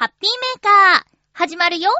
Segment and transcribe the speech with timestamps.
[0.00, 1.02] ハッピーメーカー、
[1.34, 1.90] 始まるよ。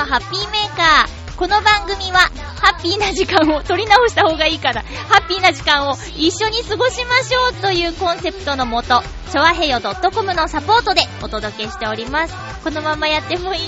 [0.00, 1.36] のハッピーメーカー。
[1.36, 2.20] この番組は、
[2.58, 12.34] ハッピーな時間を取り直した方がいいから、ハッピーな時間を一緒に過ごしましょうというコンセプトのもと、ちょわへよ .com のサポートでお届けしております。
[12.64, 13.60] このままやってもいい？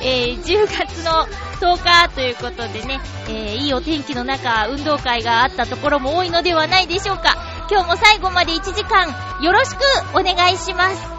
[0.00, 1.26] えー、10月の
[1.60, 7.36] 10日ということでね、えー、いいお天気の中、運動会があったところも多いのではないでしょうか。
[7.68, 9.08] 今日も最後まで1時間、
[9.42, 9.80] よろしく
[10.14, 11.17] お願いします。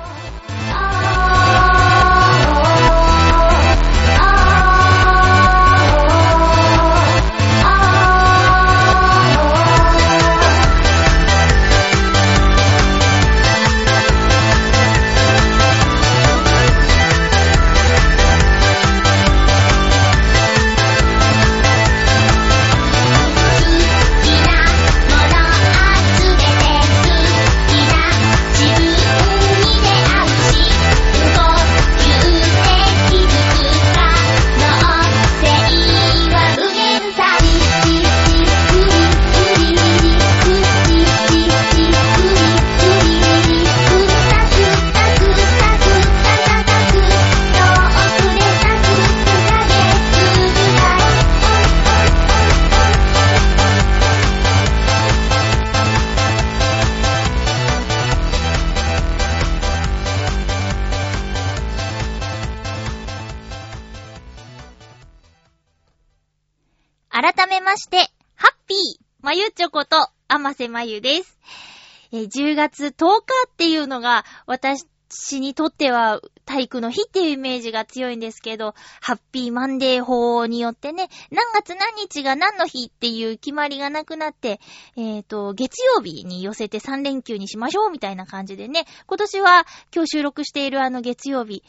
[70.29, 71.40] こと、あまゆです。
[72.12, 74.85] え10月10日っていうのが、私
[75.40, 84.59] にとっては体育の日っていうイメージが強いんですけど、ハッピーマンデー法によってね、何月何日が何の日っていう決まりがなくなって、
[84.95, 91.63] えっ、と、月曜日に寄せて3連休にしましょうみたいな感じでね、今年は今日収録しているあの月曜日、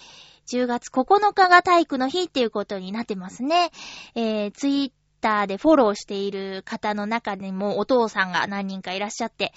[0.52, 3.70] 10月9日が体育の日っていうことになってますね。
[4.14, 9.52] えー、ツイッターでフォローしている方の中でもお父さんが何人かいらっしゃって、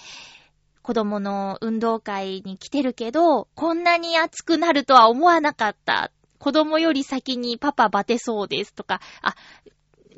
[0.82, 6.12] 子供の運動会に来てるけど、こんなに暑くなるとは思わなかった。
[6.38, 9.34] 子供より先にパパバテそうですとか、あ、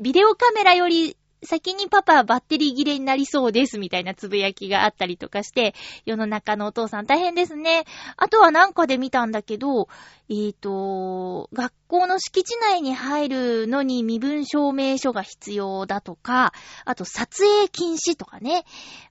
[0.01, 5.75] ビデオカメラより先にパパバッテリー切れになりそうですみたいなつぶやきがあったりとかして、
[6.05, 7.85] 世の中のお父さん大変ですね。
[8.17, 9.89] あとはなんかで見たんだけど、
[10.29, 16.53] えーと、学校の敷地内に入るのに身分証明書が必要だとか、
[16.85, 18.65] あと撮影禁止とかね。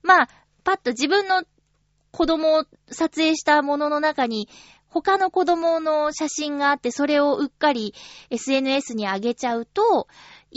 [0.04, 0.30] まあ、
[0.64, 1.44] パッと自分の
[2.12, 4.50] 子供を撮影したものの中に、
[4.88, 7.94] 他の子供の写真があって、それをうっかり
[8.30, 10.08] SNS に上げちゃうと、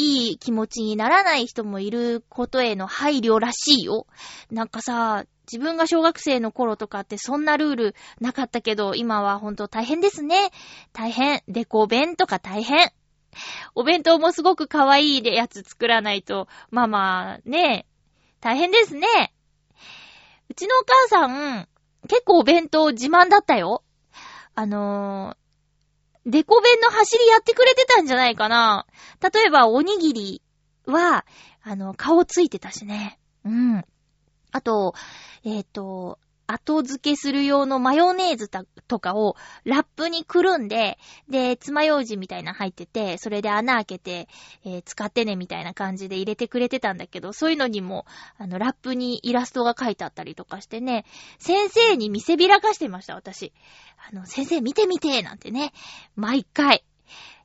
[0.00, 4.06] いい気持ちにならない人もいることへの配慮らしいよ。
[4.48, 10.50] なんかさ、自分が小学生の頃とかってそんなルールなかったけど、今はほんと大変ですね。
[10.92, 11.42] 大変。
[11.48, 12.92] デコ弁とか大変。
[13.75, 17.84] お弁当もすごく可愛いやつ作らないと、ママ、ね、
[18.41, 19.34] 大変ですね。
[20.48, 21.69] うちのお母さん、
[22.08, 23.82] 結構お弁当自慢だったよ。
[24.54, 25.47] あのー、
[26.28, 28.86] デコ弁の走りやってくれてたんじゃないかな。
[29.20, 30.42] 例えば、おにぎり
[30.84, 31.24] は、
[31.62, 33.18] あの、顔ついてたしね。
[33.44, 33.84] うん。
[34.52, 34.94] あと、
[35.44, 36.19] えっ、と、
[36.50, 38.48] 後付けする用のマヨネーズ
[38.88, 40.98] とかをラップにくるんで、
[41.28, 44.28] で、爪楊枝みたいな入ってて、それで穴開けて、
[44.64, 48.06] えー使ってねみたいな感じで入れてくれてたんだけど、そういうのにも、
[48.38, 51.04] あの、ラップにイラストが書いてあったりとかしてね、
[51.38, 53.52] 先生に見せびらかしてました、私。
[54.10, 55.72] あの、先生見てみてなんてね、
[56.16, 56.82] 毎回。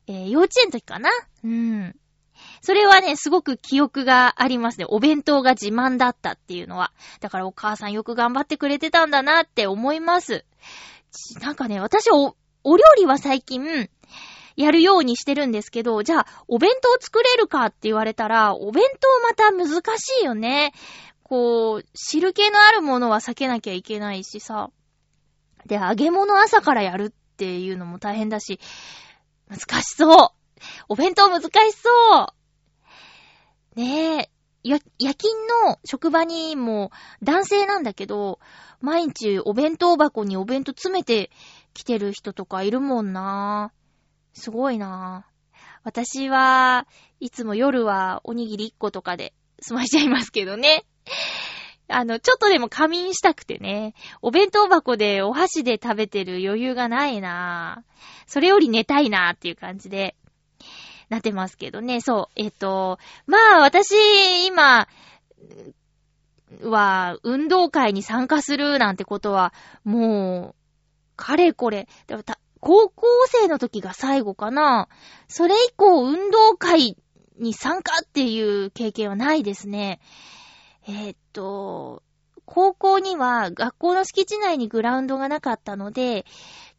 [0.06, 1.10] えー幼稚園の時かな？
[1.44, 1.96] うん。
[2.64, 4.86] それはね、すごく記憶がありますね。
[4.88, 6.94] お弁当が自慢だったっていうのは。
[7.20, 10.46] だからお母さんよく頑張ってくれてたんだなって思います。
[11.42, 12.34] なんかね、私お、
[12.64, 13.90] お料理は最近、
[14.56, 20.72] やるようにしてるんですけど、じゃあ、お弁当作れるかって言われたら、お弁当また難しいよね。
[21.22, 24.70] こう、汁気のあるものは避けなきゃいけないしさ。
[25.66, 28.58] で、揚げ物朝からやるっていうのも大変だし、
[29.50, 30.28] 難しそう
[30.88, 31.90] お弁当難しそ
[32.22, 32.43] う
[33.74, 34.30] ねえ、
[34.62, 35.32] や、夜勤
[35.66, 36.90] の職場にも
[37.22, 38.38] 男性なんだけど、
[38.80, 41.30] 毎日お弁当箱にお弁当詰めて
[41.74, 43.72] きてる人とかいるもんな。
[44.32, 45.26] すごいな。
[45.30, 45.34] ぁ
[45.84, 46.86] 私は
[47.20, 50.84] いつも夜はおにぎり1個とかで済ましちゃいますけどね。
[51.88, 57.84] あの、ちょっとでも仮眠したくてね、お弁当箱でお箸で食べてる余裕がないな。
[57.86, 57.94] ぁ
[58.26, 60.16] それより寝たいなぁっていう感じで、
[61.08, 62.00] なってますけどね。
[62.00, 62.40] そう。
[62.40, 63.94] えっ、と、まあ、私、
[64.46, 64.88] 今、
[66.62, 69.52] は、運動会に参加するなんてことは、
[69.84, 70.54] もう、
[71.16, 71.88] かれこれ、
[72.60, 74.88] 高校生の時が最後かな。
[75.28, 76.96] それ以降、運動会
[77.38, 80.00] に参加っていう経験はないですね。
[80.86, 82.02] えーっと、
[82.46, 86.24] 高校には学校の敷地内にグラウンドがなかったので、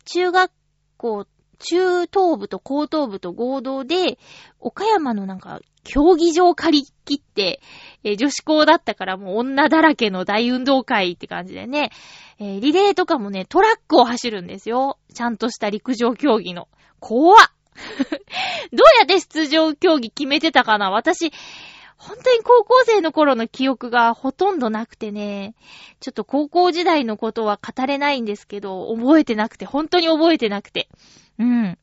[0.05, 0.51] 中学
[0.97, 4.17] 校、中等部と高等部と合同で、
[4.59, 7.61] 岡山のなんか、競技場借り切って、
[8.03, 11.91] えー女子校だったからもう女だらけの大運動会って感じでね、
[12.39, 14.97] えーリレーとかもね、トラックを走るんですよ。
[15.13, 16.67] ちゃんとした陸上競技の。
[16.99, 17.37] 怖っ
[18.71, 21.31] どうやって出場競技決めてたかな私、
[21.97, 25.55] 本当に高校生の頃の記憶がほとんどなくてね、
[25.99, 30.87] ちょっと高校時代のことは語れないんですけど、覚えてなくて、本当に覚えてなくて。
[31.39, 31.77] うん。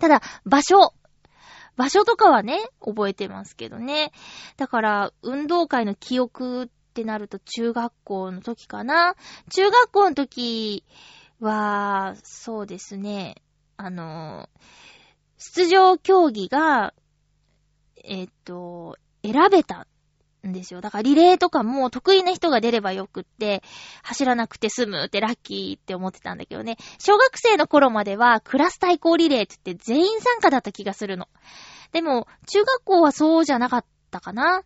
[0.00, 0.94] ただ、場所。
[1.76, 4.12] 場所とかはね、覚えてますけどね。
[4.56, 9.16] だから、運動会の記憶ってなると中学校の時かな。
[9.50, 10.84] 中学校の時
[11.40, 13.42] は、そうですね、
[13.76, 14.48] あの、
[15.36, 16.94] 出場競技が、
[18.04, 19.86] えっと、選べた
[20.46, 20.80] んですよ。
[20.80, 23.62] だからリレーとかも得意な人が出ればよくって、
[24.02, 26.76] 走らなくて済むってラッキーって思ってたんだけどね。
[26.98, 31.28] 小学生の頃まではクラス対抗リレーって言って全員参加だった気がするの。
[31.92, 34.62] でも、中学校はそうじゃなかったかな。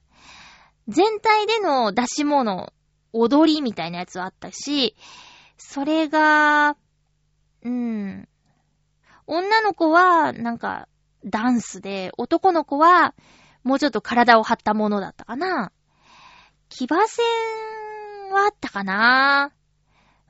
[0.88, 2.72] 全体での出し物、
[3.12, 4.96] 踊りみたいなやつはあったし、
[5.58, 6.76] それが、
[7.62, 8.28] うん。
[9.26, 10.88] 女の子は、なんか、
[11.24, 13.14] ダンスで、男の子は、
[13.64, 15.72] もうちょっと体を張ったものだったかな。
[16.68, 17.24] 騎馬戦
[18.32, 19.52] はあったかな。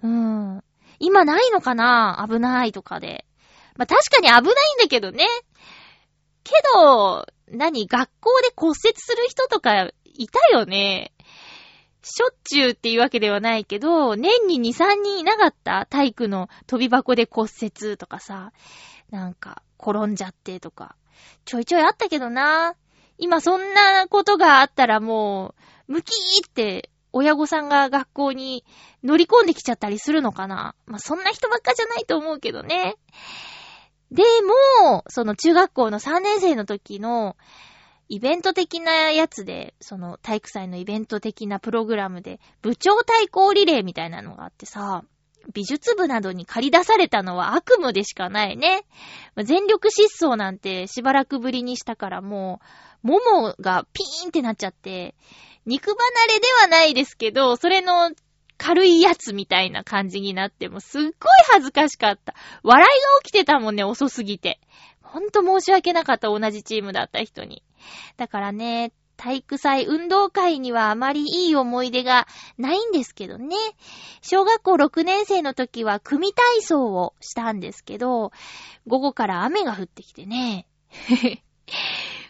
[0.02, 0.64] うん。
[0.98, 2.26] 今ないのかな？
[2.28, 3.24] 危ないとかで。
[3.76, 4.44] まあ、確かに危ないん
[4.80, 5.24] だけどね。
[6.42, 11.12] けど、何学校で骨折する人とかいたよね。
[12.02, 18.52] しょっちゅうっていうわけではないけど、年に2、3人いなかった体育の飛び箱で骨折とかさ、
[19.10, 20.96] なんか転んじゃってとか、
[21.44, 22.74] ちょいちょいあったけどな。
[23.18, 25.54] 今そんなことがあったらも
[25.88, 28.64] う、ムキーって親御さんが学校に
[29.02, 30.74] 乗り込んできちゃったりするのかな。
[30.86, 32.96] まあ、そんな人ばっかじゃないと思うけどね。
[34.10, 34.22] で
[34.82, 37.36] も、その中学校の3年生の時の
[38.08, 45.04] イベント的なやつで、その体育祭のイベント的なプログラムで部長対抗リレーみたいなのがあってさ、
[45.52, 48.84] 美術部などに借り出されたのは悪夢でしかないね。
[49.44, 52.60] 全力疾走なんてしばらくぶりにしたからも
[53.04, 55.14] う、ももがピーンってなっちゃって、
[55.66, 55.98] 肉離
[56.34, 58.10] れではないですけど、それの
[58.58, 61.12] 軽いやつみたいな感じになって、もすっごい
[61.52, 62.34] 恥ずかしかった。
[62.62, 64.60] 笑いが起きてたもんね、遅すぎて。
[65.00, 67.62] ほんと申し訳なかった、同じチームだった人に。
[68.16, 73.56] だからね、体育祭、運動会にはあまりいい思い出がないんですけどね。
[74.22, 78.30] 小学校6年生の時は組体操をしたんですけど、
[78.86, 80.68] 午後から雨が降ってきてね。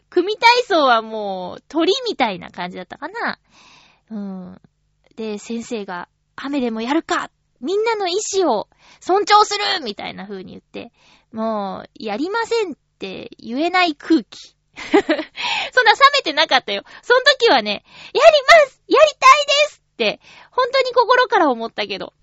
[0.09, 3.39] 組体操はもう鳥みたいな感じだったかな。
[4.11, 4.61] うん。
[5.15, 7.31] で、先生が、雨でもやるか
[7.61, 8.69] みんなの意志を
[9.01, 10.91] 尊重するみたいな風に言って、
[11.33, 14.58] もう、やりませんって言えない空気。
[15.73, 16.83] そんな冷めてなかったよ。
[17.03, 20.21] その時はね、やりますやりたいですって、
[20.51, 22.15] 本当に心から思ったけど。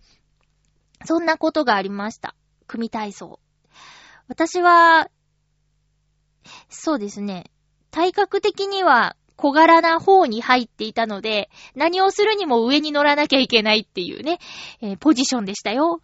[1.06, 2.36] そんなことがありました。
[2.68, 3.40] 組体操。
[4.28, 5.10] 私は、
[6.70, 7.52] そうですね。
[7.92, 14.40] 体格的には小柄な方に入っていたので、何をするにも上に乗らなきゃいけないっていうね、
[14.82, 16.02] えーポジションでしたよ。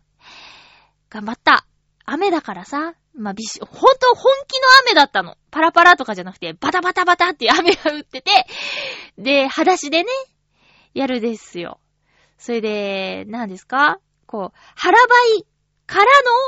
[1.10, 1.65] 頑張った。
[2.05, 5.38] 雨だからさ、まあ、びし、ほんと本気の雨だったの。
[5.51, 8.32] パラパラとかじゃなくて、バタバタバタって雨が降ってて、
[9.18, 10.10] で、裸足でね、
[10.94, 11.80] やるですよ。
[12.38, 14.00] それで、何ですか？
[14.25, 15.00] こう、腹ば
[15.38, 15.46] い
[15.86, 16.06] から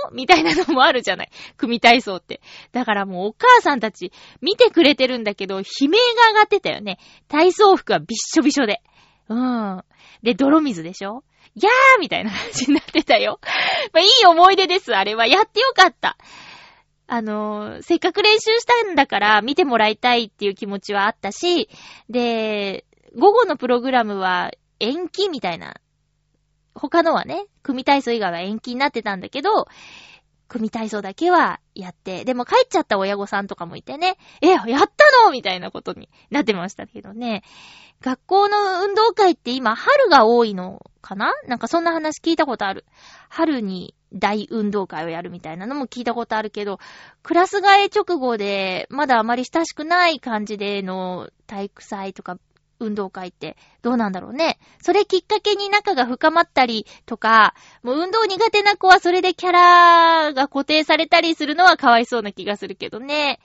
[0.08, 0.16] の？
[0.16, 1.30] みたいなのもあるじゃない。
[1.58, 2.42] 組体操って。
[2.72, 6.98] だからもうお母さんたち見てくれてるんだけど、悲鳴が上がってたよね。
[7.28, 8.82] 体操服はびっしょびしょで。
[9.28, 9.84] うん。
[10.24, 11.24] で、泥水でしょ？
[11.56, 13.40] やーみたいな感じになってたよ。
[13.92, 15.28] まあ、いい思い出です、あれは。
[15.28, 16.18] やってよかった。
[17.08, 21.70] あの、せっかく練習したんだから見てもらいたいっていう気持ちはあったし、
[22.10, 22.86] で、
[23.18, 25.76] 午後のプログラムは延期みたいな。
[26.76, 29.68] 他のはね、組体操以外は延期になってたんだけど、
[30.48, 34.80] 組体操だけはやって、でも帰っちゃった親御さんとかもいてね、え、やった
[35.26, 37.44] のみたいなことになってましたけどね。
[38.02, 41.32] 学校の運動会って今春が多いのかな？
[41.48, 42.86] なんかそんな話聞いたことある。
[43.30, 46.80] 春に大運動会をやるみたいなのも聞いたことあるけど、
[47.24, 52.38] クラス替え直後でまだあまり親しくない感じでの体育祭とか
[52.80, 54.60] 運動会ってどうなんだろうね。
[54.82, 63.40] それきっかけに仲が深まったりとか、もう運動苦手な子はそれでキャラが固定されたりするのはかわいそうな気がするけどね。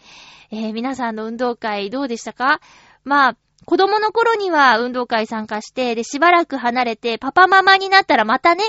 [0.51, 2.61] えー、皆さんの運動会どうでしたか？
[3.05, 8.65] まあ、子供の頃には運動会参加して、で、しばらく離れて、パパママになったらまたね、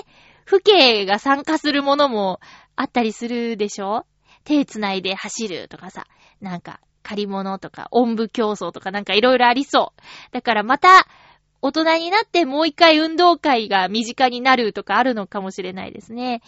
[0.50, 2.40] 父兄が参加するものも
[2.76, 4.06] あったりするでしょ？
[4.46, 6.08] 手繋いで走るとかさ、
[6.42, 10.02] なんか、借り物とか、おんぶ競争とかなんかいろいろありそう。
[10.32, 11.08] だからまた、
[11.62, 16.42] 大人になってもう一回運動会が身近になるとかあるのかもしれないですね。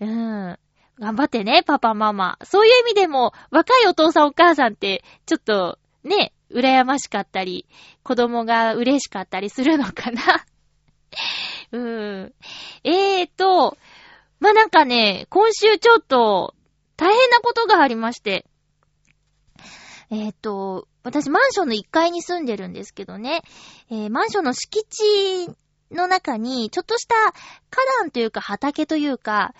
[0.00, 0.58] うん。
[0.98, 2.38] 頑張ってね、パパママ。
[2.42, 7.66] そういう意味でも、若いお父さんお母さんって、ちょっと、ね、羨ましかったり、
[8.02, 10.22] 子供が嬉しかったりするのかな？
[11.76, 12.34] うん。
[12.84, 13.76] えーと、
[14.40, 16.54] まあ、なんかね、今週ちょっと、
[16.96, 18.46] 大変なことがありまして。
[20.10, 23.42] えーと、私マンションの1階に住んでるんですけどね、
[23.90, 25.48] えー、マンションの敷地
[25.90, 27.14] の中に、ちょっとした
[27.70, 29.52] 花壇というか畑というか、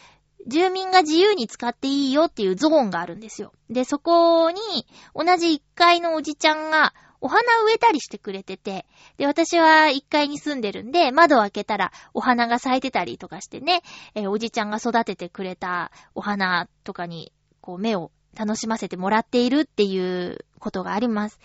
[0.46, 3.52] 住民が自由に使っていいよっていうゾーンがあるんですよ。
[3.68, 4.60] で、そこに、
[5.14, 13.82] 同じ1階のおじちゃんが、お花植えたりしてくれてて、で、私は1階に住んでるんで、窓を開けたらお花が咲いてたりとかしてね、
[14.14, 21.40] えー、おじちゃんが育ててくれたお花とかに、こう、目を楽しませてもらっているっていうことがあります。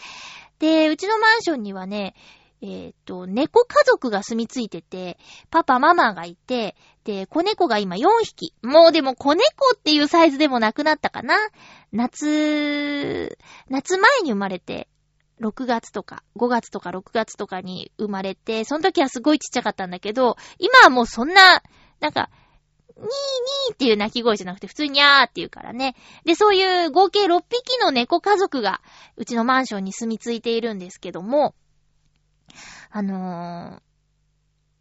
[0.59, 2.13] で、うちのマンションにはね、
[2.63, 5.17] えっ、と、猫家族が住み着いてて、
[5.49, 8.53] パパ、ママがいて、で、子猫が今4匹。
[8.61, 9.43] もうでも子猫
[9.75, 11.35] っていうサイズでもなくなったかな？
[11.91, 13.35] 夏、
[13.67, 14.87] 夏前に生まれて、
[15.41, 21.62] 6月とか、5月とか6月とかに生まれて、その時はすごいちっちゃかったんだけど、今はもうそんな、
[22.00, 22.29] なんか、
[22.95, 25.95] にーにーっていう鳴き声じゃなくて普通にゃーって言うからね。
[26.24, 28.81] で、そういう合計6匹の猫家族が
[29.17, 31.55] うちのマンションに住み着いているんですけども、
[32.91, 33.81] あのー、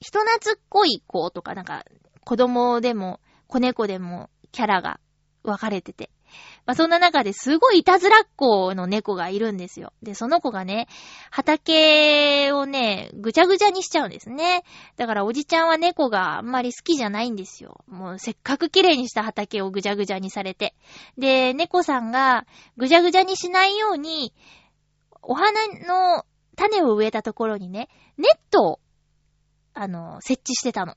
[0.00, 1.85] 人懐っこい子とかなんか
[2.25, 5.00] 子供でも子猫でもキャラが
[5.43, 6.11] 分かれてて。
[6.66, 9.92] まあ、そんな中ですごいいたずらっ子の猫がいるんですよ。
[10.02, 10.88] で、その子がね、
[11.30, 14.62] 畑をね、ぐちゃぐちゃにしちゃうんですね。
[14.96, 17.84] だからおじちゃんは猫があんまり好きじゃないんですよ。
[17.87, 20.75] もうせっかく綺麗にした畑をぐちゃぐちゃにされて。
[21.18, 22.46] で、猫さんが
[22.76, 24.32] ぐちゃぐちゃにしないように、
[25.22, 26.25] お花の
[26.56, 28.80] 種を植えたところにね、ネットを、
[29.75, 30.94] あの、設置してたの。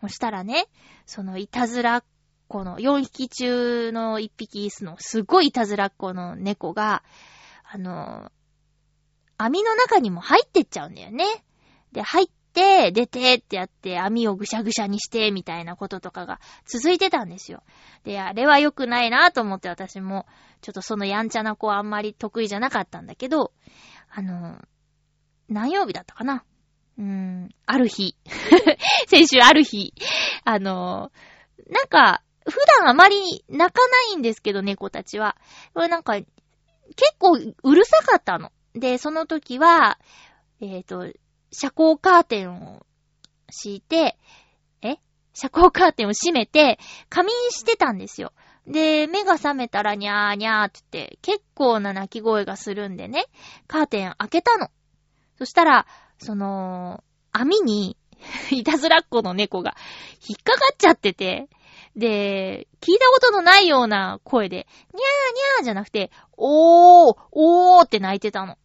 [0.00, 0.66] そしたらね、
[1.06, 2.04] そのいたずらっ
[2.48, 7.02] この4匹中の1匹椅子のすごいいたずらっ子の猫が、
[7.62, 8.32] あの、
[9.36, 11.24] 網の中にも入ってっちゃうんだよね。
[11.92, 17.62] で、入って、出てってやって、網をぐしゃぐしゃにして、みたいなこととかが続いてたんですよ。
[18.04, 20.26] で、あれは良くないなと思って私も、
[20.62, 23.52] ちょっとそのやんちゃな子はあんまり得意じゃなかったんだけど、
[24.10, 24.58] あの、
[25.48, 26.44] 何曜日だったかな
[26.98, 28.16] うーん、ある日。
[29.06, 29.94] 先週ある日。
[30.44, 31.12] あの、
[31.70, 35.36] なんか、普段あまり泣かないんですけど、猫たちは。
[35.74, 36.26] これなんか、結
[37.18, 38.52] 構うるさかったの。
[38.74, 39.98] で、その時は、
[40.60, 41.12] えっ、ー、と、
[41.52, 42.86] 遮光カーテンを
[43.50, 44.18] 敷いて、
[44.82, 44.96] え？
[45.32, 46.78] 遮光カーテンを閉めて、
[47.08, 48.32] 仮眠してたんですよ。
[48.66, 53.24] で、目が覚めたらにゃーにゃーって言って、結構な鳴き声がするんでね、
[53.66, 54.68] カーテン開けたの。
[55.38, 55.86] そしたら、
[56.18, 57.02] その、
[57.32, 57.96] 網に、
[58.50, 59.76] いたずらっ子の猫が
[60.28, 61.48] 引っかかっちゃってて、
[61.98, 68.56] で、聞いたことのないような声で、にゃーにゃーじゃなくて、おー、おーって泣いてたの。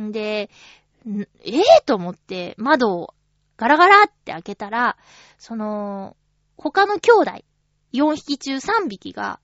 [0.00, 0.48] んで、え
[1.44, 3.14] えー、と思って窓を
[3.58, 4.96] ガラガラって開けたら、
[5.38, 6.16] その、
[6.56, 7.30] 他の兄弟、
[7.92, 9.40] 4匹中3匹が、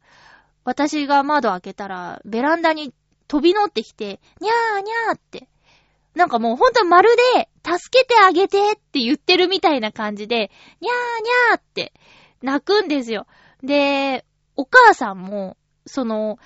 [0.64, 2.95] 私が窓開けたら、ベランダに
[3.28, 5.47] 飛び乗ってきて、にゃーにゃーって、
[6.14, 10.50] なんかもうほんとまるで、助けてあげてって言ってるみたいな感じで、
[10.81, 11.93] にゃーにゃーって、
[12.43, 13.26] 泣くんですよ。
[13.62, 14.25] で、
[14.57, 16.38] お母さんも、その、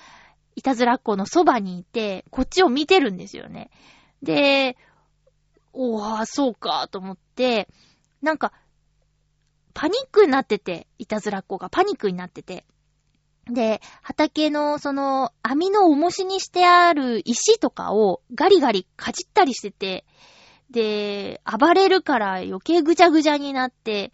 [0.55, 3.69] いたずらっ子のそばにいて、こっちを見てるんですよね。
[4.21, 4.77] で、
[5.73, 7.69] おー、そうか、と思って、
[8.21, 8.51] なんか、
[9.73, 12.65] パニックになってて、いたずらっ子がパニックになってて。
[13.45, 20.05] で、畑のその網の重しにしてある石とかをガリガリかじったりしてて、
[20.69, 24.11] で、暴れるから余計ぐちゃぐちゃになって、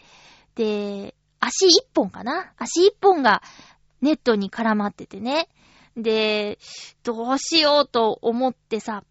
[0.56, 2.54] で、足一本かな？
[2.58, 3.42] 足一本が
[4.02, 5.48] ネットに絡まっててね。
[5.96, 6.60] で、
[7.04, 9.04] どうしようと思ってさ、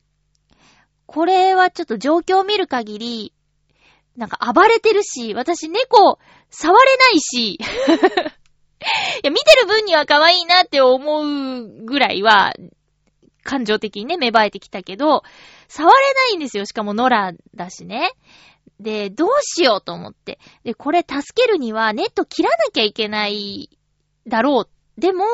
[1.07, 3.33] これはちょっと状況を見る限り、
[4.17, 6.19] なんか暴れてるし、私猫
[6.51, 7.59] 触れないし、 い
[9.23, 12.55] や、見てる分には可愛いなって思うぐらいは、
[13.43, 15.23] 感情的にね、芽生えてきたけど、
[15.69, 16.65] 触れないんですよ。
[16.67, 18.13] しかも野良だしね。
[18.81, 20.39] で、どうしようと思って。
[20.65, 23.71] で、これ助けるにはネット切らなきゃいけない
[24.27, 25.01] だろう。
[25.01, 25.25] でも、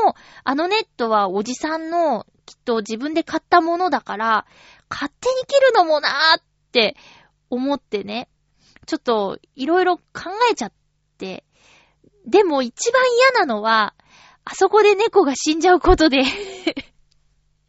[0.45, 4.47] あのネットはおじさんのきっと自分で買ったものだから、
[4.91, 6.97] 勝手に切るのもなーって
[7.51, 8.29] 思ってね。
[8.87, 10.03] ちょっといろいろ考
[10.51, 10.73] えちゃっ
[11.19, 11.45] て。
[12.27, 13.03] でも一番
[13.37, 13.95] 嫌なのは、
[14.45, 16.23] あそこで猫が死んじゃうことで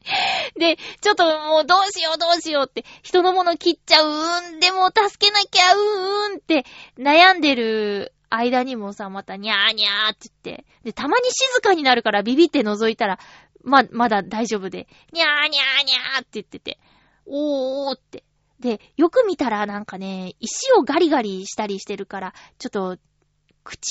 [0.59, 6.65] で、ちょっともうどうしようどうしようって、人のもの切っちゃうーん、でも助けなきゃうーんって
[6.97, 13.19] 悩んでる間にもさ、またにゃーにゃーって言って、で、たまに静かになるからビビって覗いたら、
[13.63, 16.79] ま、まだ大丈夫で、にゃーにゃーにゃーって言ってて、
[17.25, 18.23] おーって。
[18.59, 22.97] で、よく見たらなんかね、石をガリガリしたりしてるから、ちょっと
[23.63, 23.89] 口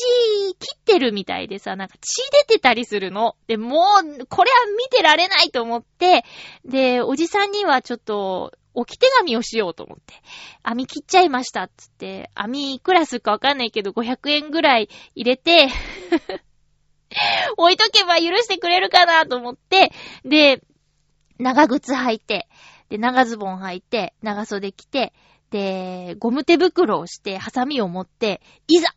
[0.59, 3.37] 切ってるみたいでさ、なんか血出てたりするの。
[3.47, 6.25] で、もう、これは見てられないと思って、
[6.65, 10.15] で、おじさんにはちょっと、置き手紙をしようと思って、
[10.63, 15.69] 網切っちゃいましたっつって、網いくらするかわかんないけど、500円ぐらい入れて。
[17.59, 19.93] 置いとけば許してくれるかなと思って、
[20.25, 20.63] で、
[21.39, 22.49] 長靴履いて、
[22.89, 25.13] で、長ズボン履いて、長袖着て、
[25.51, 28.95] で、ゴム手袋をして、ハサミを持って、いざ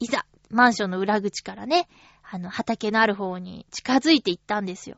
[0.00, 1.88] いざ、マンションの裏口からね、
[2.28, 4.96] あの、畑のある方に近づいていったんですよ。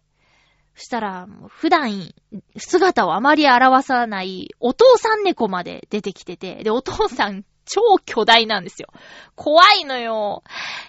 [0.75, 2.15] そしたら、普段、
[2.57, 8.89] 姿をあまり表さないお父さん猫まで出てきてて、で、お父さん超巨大なんですよ。
[9.35, 10.43] 怖いのよ。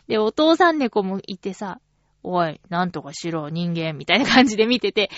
[0.08, 1.80] で、お父さん猫もいてさ、
[2.24, 5.10] おい、なんとかしろ、人間、みたいな感じで見てて、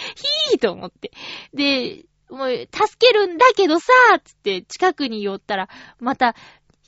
[0.49, 1.12] ヒーと思って。
[1.53, 6.36] で、もう、助けるんだけどさ、つって近くに寄ったら、また、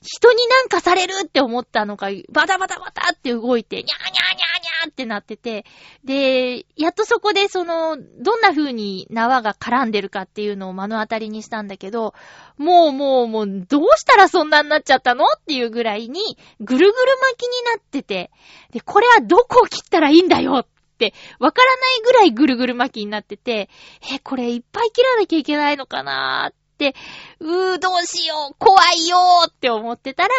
[0.08, 5.66] 人になんかされるって思ったのか、バタバタバタって動いて、にゃーにゃーにゃーにゃーってなってて、
[6.06, 12.14] で、やっとそこでその、どんな風に縄が絡んでるかっていうのを目の当たりにしたんだけど、
[12.58, 18.32] もうもうもう、どうしたらそんなになっちゃったのっていうぐらいに、ぐるぐる巻きになってて、
[18.72, 20.68] で、これはどこを切ったらいいんだよっ
[20.98, 23.70] て、わからないぐらいぐるぐる巻きになってて、
[24.12, 26.57] え、これいっぱい切らなきゃいけないのかなーっ、
[27.40, 30.30] うー、どうしよう、怖いよーって思ってたら、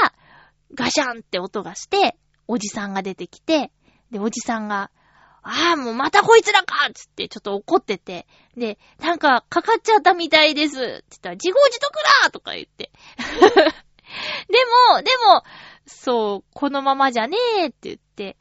[0.75, 3.71] ガシャンって音がして、おじさんが出てきて、
[4.11, 4.91] で、おじさんが、
[5.43, 8.27] ああ、もうまたこいつらかつってちょっと怒ってて。
[8.57, 10.77] で、なんか、かかっちゃったみたいです。
[10.77, 12.91] って言ったら、自業自得だとか言って。
[13.17, 13.49] で
[14.93, 15.43] も、でも、
[15.87, 18.37] そう、このままじゃねえって言って。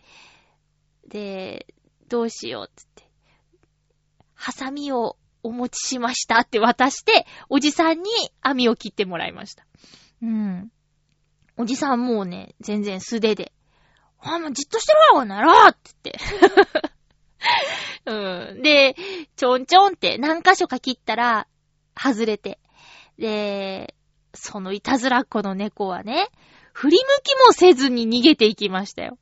[1.07, 1.67] で、
[2.09, 3.09] どうしようつって。
[4.33, 8.09] ハサミをお持ちしましたって渡して、おじさんに
[8.41, 9.65] 網を切ってもらいました。
[10.21, 10.71] うん。
[11.57, 13.53] おじさんもうね、全然素手で、
[14.19, 16.91] あ、もうじっとしてろよ、ならって言って。
[18.11, 18.61] うん。
[18.61, 18.95] で、
[19.35, 21.47] ちょんちょんって何箇所か切ったら、
[21.95, 22.59] 外れて。
[23.17, 23.95] で、
[24.33, 26.29] そのいたずらっ子の猫はね、
[26.73, 29.17] 振り向きもせずに逃げていきましたよ。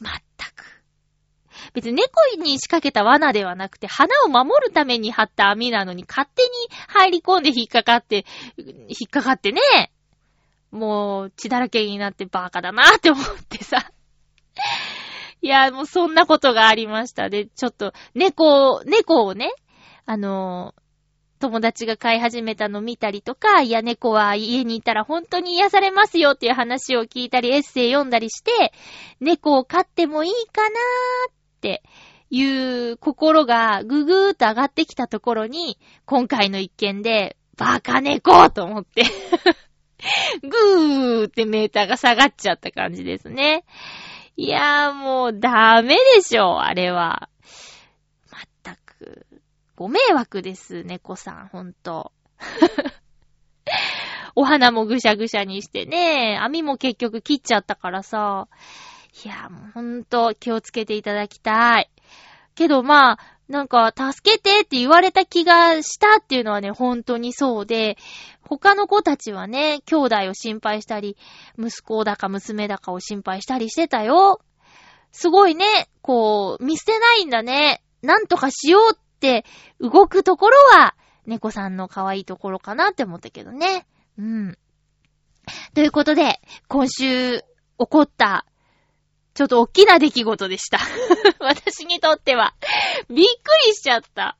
[0.00, 0.10] ま。
[1.76, 6.48] 別に猫に仕掛けた罠ではなくて、花を守るために張った網なのに勝手に
[6.88, 8.24] 入り込んで引っかかって、
[8.56, 9.60] 引っかかってね、
[10.70, 13.90] もう血だらけになってバカだなって思ってさ。
[15.42, 17.28] いや、もうそんなことがありました。
[17.28, 19.52] で、ちょっと猫、猫をね、
[20.06, 20.74] あの
[21.40, 28.72] 友達が飼い始めたの見たりとか、いや、猫は家にいたら本当に癒されますよっていう話を聞いたり、エッセイ読んだりして、
[29.20, 31.82] 猫を飼ってもいいかなーっって
[32.30, 39.04] いう心がぐぐーっと上がってきたところに、今回の一件で、バカ猫と思って
[40.42, 43.64] ぐーってメーターが下がっちゃった感じですね。
[44.36, 47.30] いやーもうダメでしょ、あれは。
[48.30, 49.26] まったく。
[49.74, 52.12] ご迷惑です、猫さん、ほんと。
[54.34, 58.48] お花もぐしゃぐしゃにしてね、網も結局切っちゃったからさ。
[59.24, 61.90] いや、もうほんと気をつけていただきたい。
[62.54, 67.96] けどまあ、なんか、助けてって言われた気がしたっていうのはね、本当にそうで、
[68.42, 71.16] 他の子たちはね、兄弟を心配したり、
[71.56, 74.40] 息子だか娘だかを心配したりしてたよ。
[75.12, 77.82] すごいね、こう、見捨てないんだね。
[78.02, 79.44] なんとかしようって
[79.80, 83.86] 動くところは、猫さんの可愛いところかなって思ったけどね。
[84.18, 84.58] うん。
[85.74, 87.44] ということで、今週起
[87.88, 88.44] こった
[89.36, 90.78] ちょっと大きな出来事でした。
[91.40, 92.54] 私にとっては。
[93.10, 94.38] びっくりしちゃった。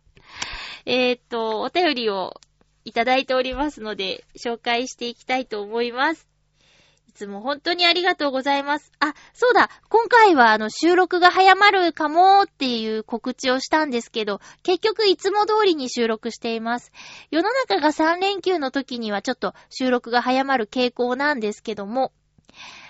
[0.87, 2.41] えー、っと、お便りを
[2.87, 6.27] いただいておりますので、紹介していきたいと思います。
[7.09, 8.91] いつも本当にありがとうございます。
[8.99, 16.91] あ、そうだ、今回はあの収録が早まるかもっていう告知をしたんですけど、結局いつも通りに収録しています。
[17.31, 22.13] 世の中が3連休の時にはちょっと収録が早まる傾向なんですけども、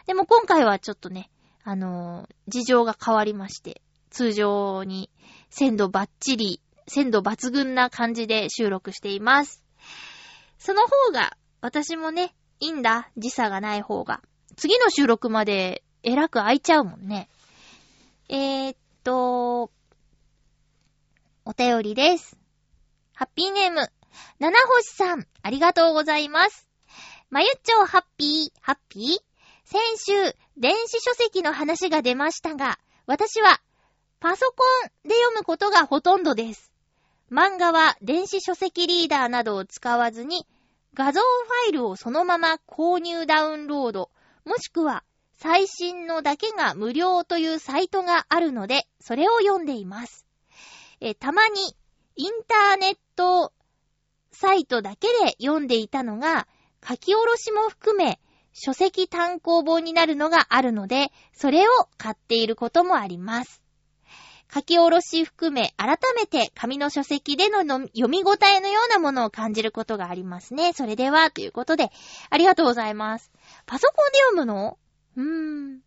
[0.06, 1.30] でも今回はちょっとね、
[1.68, 5.10] あの、事情が変わりまして、通常に
[5.50, 9.64] 鮮度バッチリ、鮮度抜群な感じで収録しています。
[10.58, 13.10] その方が、私もね、いいんだ。
[13.16, 14.22] 時差がない方が。
[14.54, 17.28] 次の収録まで、えらく空いちゃうもんね。
[18.28, 19.72] えー、っと、
[21.44, 22.38] お便りです。
[23.12, 23.90] ハッピーネーム、
[24.38, 26.68] 七星さん、ありがとうございます。
[27.28, 29.25] まゆっちょハッピー、ハッピー？
[29.66, 30.12] 先週、
[30.56, 33.60] 電子書籍の話が出ましたが、私は、
[34.20, 36.70] パソコンで読むことがほとんどです。
[37.32, 40.46] 漫画は電子書籍リーダーなどを使わずに、
[40.94, 44.12] 画像ファイルをそのまま購入ダウンロード、
[44.44, 45.02] もしくは
[45.36, 50.24] 最新のだけが無料というサイトがあるので、それを読んでいます。
[51.00, 51.76] えたまに
[52.14, 53.52] インターネット
[54.30, 56.46] サイトだけで読んでいたのが、
[56.88, 58.20] 書き下ろしも含め、
[58.58, 63.62] 書籍単行本になるのがあるので、それを買っていることもあります。
[64.52, 70.72] 書き下ろし含め、改めて紙の書籍での読み応えのようなものを感じることがありますね。
[70.72, 71.90] それでは、ということで、
[72.30, 73.30] ありがとうございます。
[73.66, 74.78] パソコンで読むの？
[75.16, 75.80] うーん。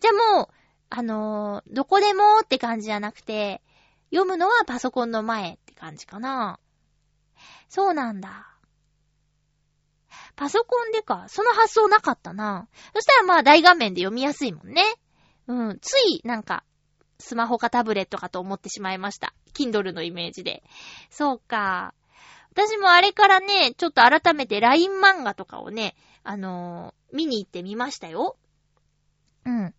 [0.00, 0.48] じゃあもう、
[0.90, 3.62] あのー、どこでもって感じじゃなくて、
[4.10, 6.58] 読むのはパソコンの前って感じかな。
[7.70, 8.49] そうなんだ。
[10.40, 11.26] パソコンでか。
[11.28, 12.66] その発想なかったな。
[12.94, 14.82] そしたらまあ大画面で読みやすいもんね。
[15.46, 15.78] うん。
[15.82, 16.64] つい、なんか、
[17.18, 19.34] スマホかタブレットかと思ってしまいました。
[19.52, 20.62] Kindle のイメージで。
[21.10, 21.92] そうか。
[22.52, 28.38] 私もあれからね、ちょっと改めて LINE 漫画とかをね、あのー、見に行ってみましたよ。
[29.44, 29.74] うん。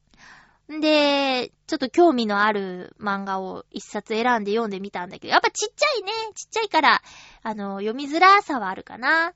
[0.80, 6.12] で、ちょっと興味のある漫画を一冊選んで読んでみたんだけど、やっぱちっちゃいね。
[6.36, 7.02] ちっちゃいから、
[7.42, 9.34] あの、読みづらさはあるかな。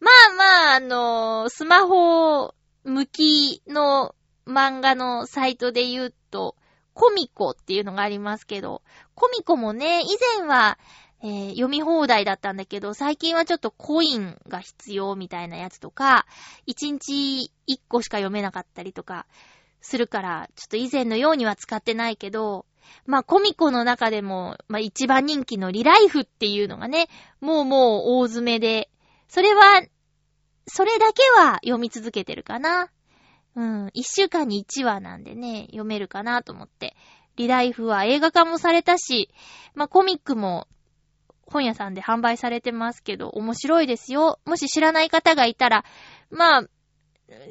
[0.00, 4.14] まあまあ、あのスマホ向きの
[4.46, 6.56] 漫画のサイトで言うと、
[6.94, 8.82] コミコっていうのがありますけど、
[9.14, 10.06] コミコもね、以
[10.38, 10.78] 前は、
[11.22, 16.26] えー、読み放題だったんだけど、最近はちょっとコインが必要みたいなやつとか、
[16.66, 19.26] 1日1個しか読めなかったりとか
[19.80, 22.64] するから、ちょっと以前のようには使ってないけど、
[23.06, 27.08] まあコミコの中でも、まあ一番人気のリライフっていうのがね、
[27.40, 28.90] もうもう大詰めで、
[29.30, 29.82] それは、
[30.66, 32.90] それだけは読み続けてるかな。
[33.54, 33.90] うん。
[33.94, 36.96] 一週間に一話なんでね、読めるかなと思って。
[37.36, 39.30] リライフは映画化もされたし、
[39.74, 40.66] まあ、コミックも
[41.46, 44.40] 本屋さんで販売されてますけど、面白いですよ。
[44.44, 45.84] もし知らない方がいたら、
[46.30, 46.68] まあ、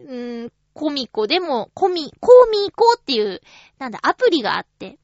[0.08, 3.40] うん、コミコでも、コミ、コミコっていう、
[3.78, 5.00] なんだ、アプリがあって、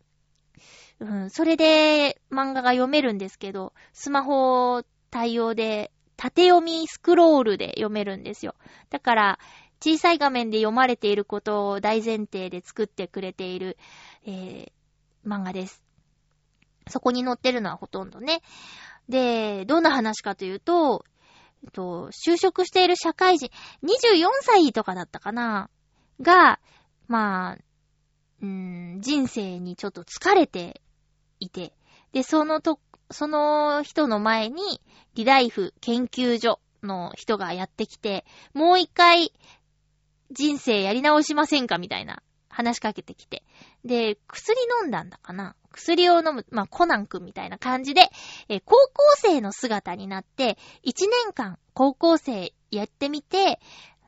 [0.99, 8.55] うん、それで漫画が読めるんですけど、スマホ対応で縦読みスクロールで読めるんですよ。
[8.89, 9.39] だから、
[9.81, 13.77] 小さい画面で読まれていることを大前提で作ってくれている、
[14.25, 15.83] えー、漫画です。
[16.87, 18.41] そこに載ってるのはほとんどね。
[19.09, 21.05] で、どんな話かというと、
[21.63, 23.49] えっと、就職している社会人、
[23.83, 25.69] 24歳とかだったかな？
[26.21, 26.59] が、
[27.07, 27.57] まあ、
[28.41, 28.47] うー
[28.97, 30.81] ん、人生にちょっと疲れて
[31.39, 31.73] いて、
[32.11, 32.79] で、そのと、
[33.11, 34.81] その人の前に、
[35.15, 39.31] リライフ研究所の人がやってきて、もう一回、
[40.31, 43.43] 人生やり直しませんかみたいな話しかけてきて。
[43.83, 48.09] で、薬飲んだんだかな薬を飲む、まあ、コナン君みたいな感じで、
[48.47, 53.59] え高校生の姿になって、1年間高校生やってみて、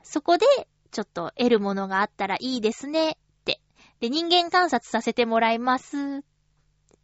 [0.02, 0.46] そこで、
[0.90, 3.60] ちょっと得るものがあったらいいですね、って。
[4.00, 6.24] で、人間観察させてもらいます。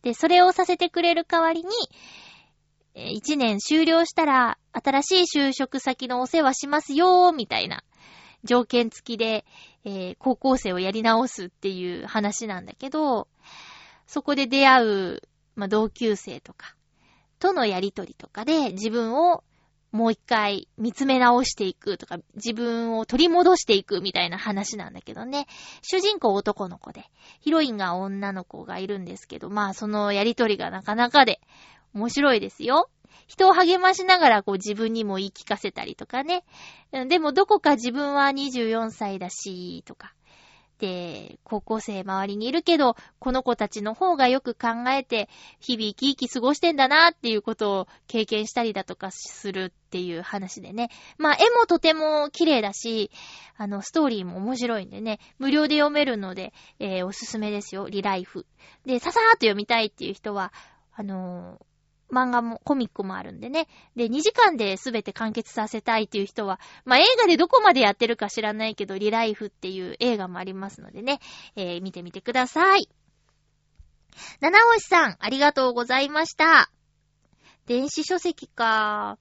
[0.05, 1.71] で、それをさせてくれる代わりに、
[2.95, 7.83] 一年終了したら、新しい就職先のお世話しますよ、みたいな
[8.45, 9.47] 条件付きで、
[9.85, 13.29] えー、高校生をやり直すっていう話なんだけど、
[14.07, 15.23] そこで出会う、
[15.57, 16.77] まあ、同級生とか、
[17.39, 19.43] とのやりとりとかで自分を
[19.95, 25.47] もう一回見つめ直していくとか、自分を取り戻していくみたいな話なんだけどね。
[25.83, 27.05] 主人公男の子で、
[27.39, 31.41] ヒロインが女の子がいるんですけど、まあそのやりとりがなかなかで
[31.95, 32.91] 面白いですよ。
[33.29, 36.45] 人を励ましながらこう自分にも言い聞かせたりとかね。
[36.91, 40.14] でもどこか自分は24歳だし、とか。
[40.79, 45.29] で、高校生周りにいるけど、この子たちの方がよく考えて、
[45.61, 50.91] 日々生き生き過ごしてんだなっていうことを経験したりだとかするっていう話でね。
[51.17, 53.11] まあ、絵もとても綺麗だし、
[53.57, 58.47] あの、ストーリーも面白いんでね、無料で読めるので、えー、おすすめですよ、リライフ。
[58.85, 60.53] で、ささーっと読みたいっていう人は、
[60.93, 61.74] あのー
[62.11, 63.69] 漫画も、コミックもあるんでね。
[63.97, 71.21] で、2時間で全て完結させたいっていう人は、まあ、映画でどこまでやってるか知らないけど、リライフっていう映画もありますのでね、
[71.57, 72.89] えー、見てみてください。
[74.41, 76.71] 七星さん、ありがとうございました。
[77.67, 79.19] 電子書籍か。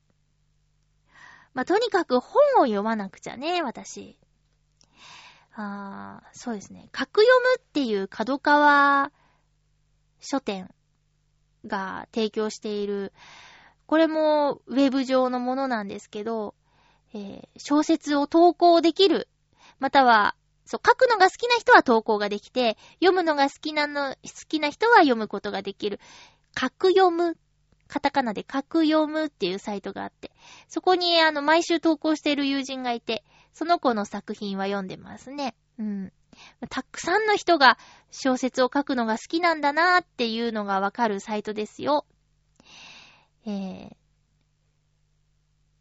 [1.53, 4.17] まあ、とにかく本を読まなくちゃね、私。
[5.55, 6.89] あー、そうですね。
[6.91, 9.11] 格読むっていう角川
[10.19, 10.73] 書店
[11.65, 13.13] が提供している、
[13.85, 16.55] これもウェブ上のものなんですけど、
[17.13, 19.27] えー、小説を投稿できる。
[19.79, 25.99] または、そう、書くのが好きな人は投稿ができて、読むのが好きなの、好きな人は読むことができる。
[26.59, 27.37] 書く読む。
[27.87, 30.31] カタカナで書く読むっていうサイトがあって、
[30.67, 33.23] そこにあの、毎週投稿している友人がいて、
[33.53, 35.53] その子の作品は読んでますね。
[35.77, 36.13] うん。
[36.69, 37.77] たくさんの人が
[38.11, 42.05] 小説を書くのが好きなんだなーっていうのがわかるサイトですよ。
[43.45, 43.95] えー、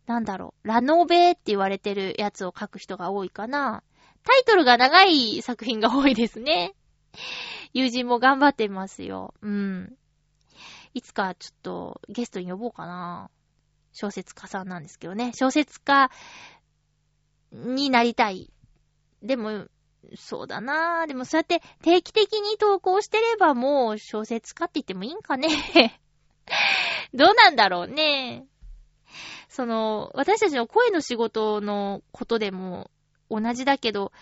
[0.07, 3.83] なんだろう、ラノベって言われてるやつを書く人が多いかな。
[4.25, 6.75] タイトルが長い作品が多いですね。
[7.73, 9.35] 友人も頑張ってますよ。
[9.43, 9.97] うん。
[10.95, 13.31] いつかちょっとゲストに呼ぼうかな。
[13.93, 15.33] 小説家さんなんですけどね。
[15.35, 16.11] 小説家
[17.53, 18.53] になりたい。
[19.23, 19.67] でも、
[20.17, 21.07] そうだなぁ。
[21.07, 26.01] でもそうやって定期的に投稿してればもう小説家って言ってもいいんかね。
[27.15, 28.47] どうなんだろうね。
[29.49, 32.91] その、私たちの声の仕事のことでも
[33.31, 34.13] 同じだけど、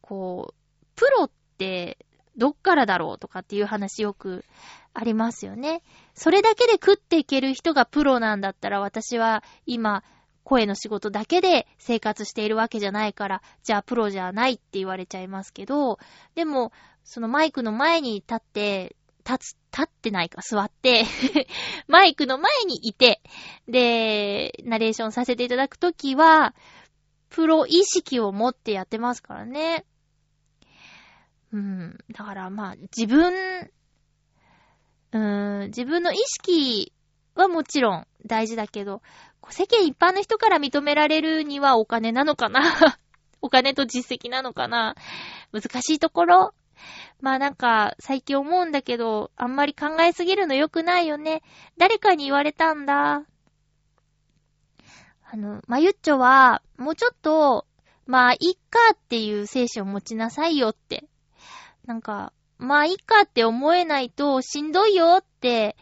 [0.00, 1.98] こう、プロって
[2.36, 4.44] どっからだろうとかっていう話よく
[4.94, 5.82] ありますよね。
[6.14, 10.02] それだけで食っていける人がプロなんだったら私は今
[10.44, 15.98] 声の仕事だけで生活しているわけじゃないから、じゃあプロじゃないって言われちゃいますけど、
[16.34, 16.72] でも、
[17.04, 18.96] そのマイクの前に立って、
[19.28, 21.04] 立つ、立ってないか、座って
[21.86, 23.20] マイクの前にいて、
[23.68, 26.54] で、ナレーションさせていただくときは、
[27.28, 29.84] プロ意識を持ってやってますからね。
[31.52, 31.98] うん。
[32.12, 33.70] だからまあ、自分、
[35.12, 36.92] うーん、自分の意識
[37.34, 39.02] はもちろん大事だけど、
[39.48, 42.60] 世間一般の人から認められるにはお金なのかな？
[43.42, 44.94] お金と実績なのかな？
[45.52, 46.54] 難しいところ？
[47.20, 51.42] まあなんか、最近思うんだけど、あんまり考えすぎるの良くないよね。
[51.76, 53.24] 誰かに言われたんだ。
[55.32, 57.66] あの、まゆっちょは、もうちょっと、
[58.06, 61.04] まあ、いっかっていう精神を持ちなさいよって。
[61.84, 65.76] なんか、まあ、いっかって思えないとしんどいよって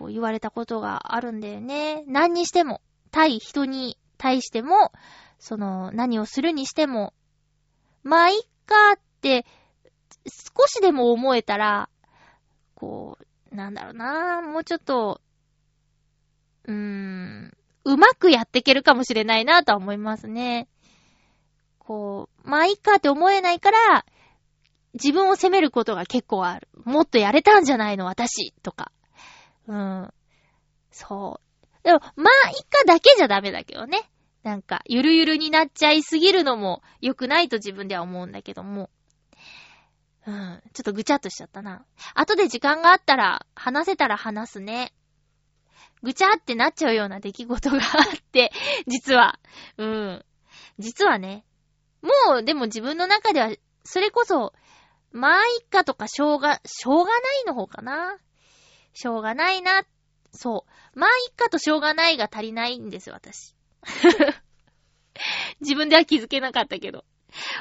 [0.00, 2.04] こう言われたことがあるんだよね。
[2.06, 4.92] 何にしても、対人に対しても、
[5.38, 7.12] その、何をするにしても、
[8.02, 9.44] まあ、いっかって、
[10.26, 11.90] 少しでも思えたら、
[12.74, 13.18] こ
[13.52, 15.20] う、なんだろうな、もうちょっと、
[16.64, 17.52] うーん、
[17.84, 20.66] うまくやっていけるかもしれないなとは思いますね。
[21.78, 24.06] こう、まあいっかって思えないから、
[24.94, 26.68] 自分を責めることが結構ある。
[26.84, 28.90] もっとやれたんじゃないの私とか。
[29.70, 30.14] うん。
[30.90, 31.84] そう。
[31.84, 34.10] でも、まあ、一家だけじゃダメだけどね。
[34.42, 38.90] なんか、ゆるゆるになっちゃいすぎるのも良くないと自分では思うんだけども。
[40.26, 40.62] うん。
[40.72, 41.84] ちょっとぐちゃっとしちゃったな。
[42.14, 44.92] 後で時間があったら、話せたら話すね。
[46.02, 48.50] ぐちゃってなっちゃうような出来事があって、
[48.88, 49.38] 実は。
[49.78, 50.24] うん。
[50.78, 51.44] 実はね。
[52.02, 53.50] もう、でも自分の中では、
[53.84, 54.52] それこそ、
[55.12, 58.18] まあ、一家とかしょうが、しょうがないの方かな。
[58.92, 59.84] しょうがないな。
[60.32, 60.98] そう。
[60.98, 63.54] まあ、いっかとしょうがないが足りないんですよ、私。
[65.60, 67.04] 自分では気づけなかったけど。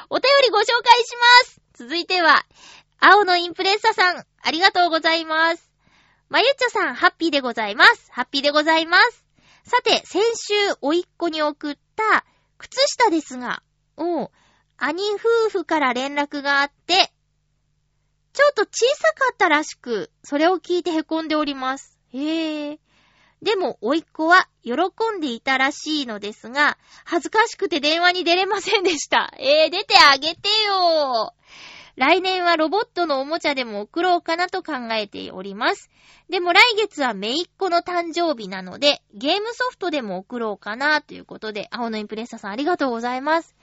[0.10, 2.46] お便りご紹介します続いては、
[3.00, 5.70] 青のインプレッサさん、ありがとうございます。
[6.30, 8.12] まゆっちょさん、ハッピーでございます。
[8.12, 9.26] ハッピーでございます。
[9.64, 12.26] さて、先週、おいっ子に送った、
[12.58, 13.64] 靴下ですが、
[13.98, 14.32] おう、
[14.78, 17.12] 兄夫婦から連絡があって、
[18.34, 21.98] ちょっと小さかったらしく、それを聞いて凹んでおります。
[22.14, 22.80] へえ。
[23.42, 24.74] でも、甥っ子は喜
[25.18, 29.34] んでいたらしいのですが、恥ずかしくて電話に出れませんでした。
[29.38, 31.34] えー、出てあげてよ
[31.96, 35.90] 来年はロボットのおもちゃでも送ろうかなと考えております。
[36.30, 43.56] でも来月はめいっ子の誕生日なので、ゲームソフトでも送ろうかなということで、青のインプレッサさんありがとうございます。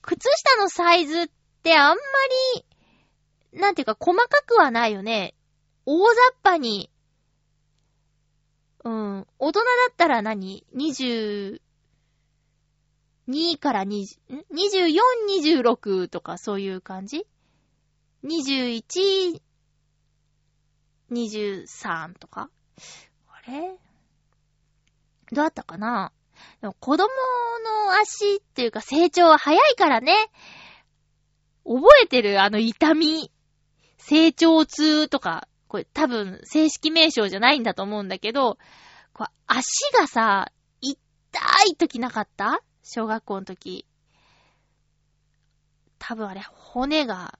[0.00, 1.26] 靴下のサイズっ
[1.62, 1.94] てあんま
[2.54, 2.64] り、
[3.54, 5.34] なんていうか細かくはないよね。
[5.86, 6.90] 大雑把に、
[8.84, 11.58] うん、大人だったら何 ?22
[13.58, 14.18] から20、
[14.52, 17.26] 24,26とかそういう感じ
[18.24, 19.40] ?21、
[21.10, 22.50] 23とか？
[23.28, 23.78] あれ？
[25.32, 26.12] どうだったかな？
[26.60, 27.10] でも子供の
[28.02, 30.30] 足っていうか成長は早いからね。
[31.64, 32.42] 覚えてる？
[32.42, 33.30] あの痛み。
[34.06, 38.58] 成長痛とか、これ多分正式名称じゃないんだと思うんだけど、
[39.14, 39.64] こう足
[39.98, 40.98] がさ、痛
[41.70, 42.60] い時なかった？
[42.82, 43.86] 小学校の時。
[45.98, 47.38] 多分あれ、骨が。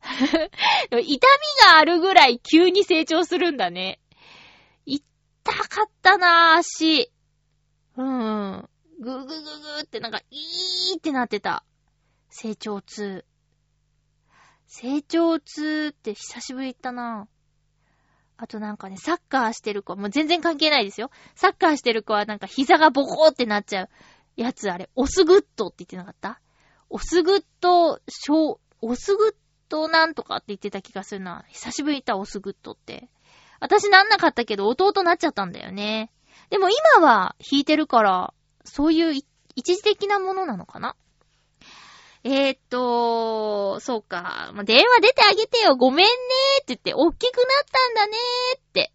[0.00, 3.98] 痛みがあるぐらい急に成長するんだね。
[4.84, 5.02] 痛
[5.68, 7.10] かったなぁ、足。
[7.96, 8.68] うん。
[9.00, 11.64] ぐぐぐぐってなんか、いーってなってた。
[12.30, 13.24] 成長痛。
[14.78, 17.28] 成長痛って久しぶり言ったな
[18.36, 21.10] あとなんかね、サッカーしてる子、もう全然関係ないですよ。
[21.34, 23.88] サッカーしてる子はなんか膝がボコーってなっちゃう
[24.36, 26.42] やつ、あれ、オスグッドって言ってなかった？
[26.90, 29.34] オスグッド、小、オスグッ
[29.70, 31.46] ドなんとかって言ってた気がするな。
[31.48, 33.08] 久しぶりに言ったオスグッドって。
[33.60, 36.12] 私なんなかったけど弟なっちゃったんだよね。
[36.50, 38.34] でも今は弾いてるから、
[38.64, 39.14] そういう
[39.54, 40.96] 一時的なものなのかな？
[42.28, 44.50] えー、っと、そうか。
[44.52, 45.76] まあ、電話出てあげてよ。
[45.76, 48.92] ごめんねーって言って、おっきくなったんだねーって。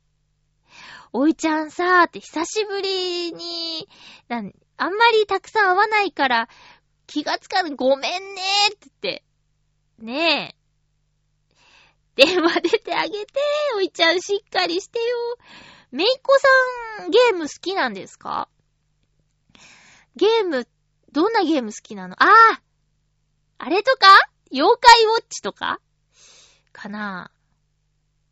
[1.13, 3.87] おいちゃんさーって久しぶりに、
[4.27, 6.49] なん、あんまりたくさん会わないから、
[7.07, 9.23] 気がつかぬ、ごめんねーって言って。
[9.99, 10.55] ね
[12.17, 12.25] え。
[12.25, 13.33] 電話出てあげて。
[13.77, 15.05] おいちゃんしっかりしてよ。
[15.91, 16.37] めいっ子
[16.97, 18.49] さん、ゲーム好きなんですか？
[20.17, 20.67] ゲーム、
[21.13, 22.15] どんなゲーム好きなの？
[22.21, 22.61] ああ
[23.63, 24.07] あれとか？
[24.51, 25.79] 妖怪ウォッチとか？
[26.71, 27.29] かな？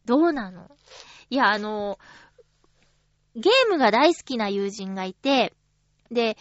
[0.05, 0.71] どうなの？
[1.29, 1.99] いや、あの、
[3.35, 5.53] ゲームが大好きな友人がいて、
[6.09, 6.35] で、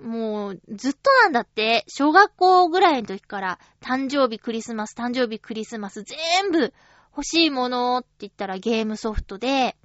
[0.00, 6.72] もう、ずっとなんだって、小学校ぐらいの時から、誕生日クリスマス、誕生日クリスマス、全部
[7.14, 9.76] 欲しいものって言ったらゲームソフトで、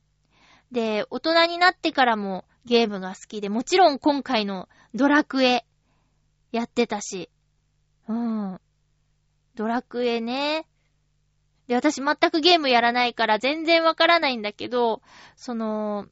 [0.72, 5.66] で、大人になってからもゲームが好きで、もちろん今回のドラクエ
[6.54, 7.30] やってたし、
[8.08, 8.60] うん。
[9.56, 10.66] ドラクエね。
[11.68, 15.02] で、私全くゲームやらないから全然わからないんだけど、
[15.36, 16.08] その、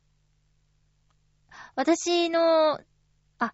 [1.75, 2.79] 私の、
[3.39, 3.53] あ、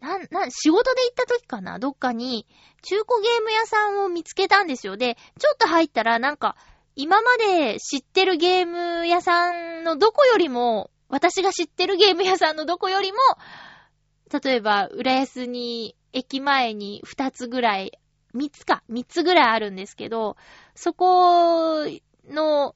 [0.00, 1.78] なん、なん、仕事で行った時かな？
[1.78, 2.46] どっかに、
[2.82, 4.96] 中古ゲーム屋さんを見つけたんですよ。
[4.96, 6.56] で、ちょっと入ったらなんか、
[6.94, 13.18] 今まで知ってるゲーム屋さんのどこよりも、私が知ってるゲーム屋さんのどこよりも、
[14.32, 17.98] 例えば、浦安に、駅前に2つぐらい、
[18.34, 20.36] 3つか、3つぐらいあるんですけど、
[20.74, 21.84] そこ
[22.28, 22.74] の